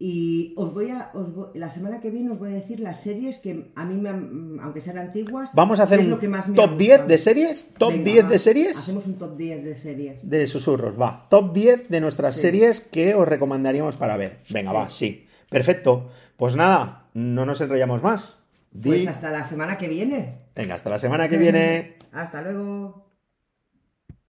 [0.03, 3.03] Y os voy a, os voy- la semana que viene os voy a decir las
[3.03, 6.29] series que a mí, me han- aunque sean antiguas, Vamos a hacer un lo que
[6.29, 7.09] más top ha 10 gustado.
[7.09, 7.67] de series.
[7.79, 8.79] Top Venga, 10 va, de series.
[8.79, 10.29] Hacemos un top 10 de series.
[10.29, 11.27] De susurros, va.
[11.29, 12.41] Top 10 de nuestras Sí.
[12.41, 14.39] series que os recomendaríamos para ver.
[14.51, 14.77] Venga, Sí.
[14.77, 15.27] va, sí.
[15.51, 16.09] Perfecto.
[16.39, 18.37] Pues nada, no nos enrollamos más.
[18.73, 20.39] Di- Pues hasta la semana que viene.
[20.55, 21.97] Venga, hasta la semana que viene.
[22.13, 23.10] Hasta luego.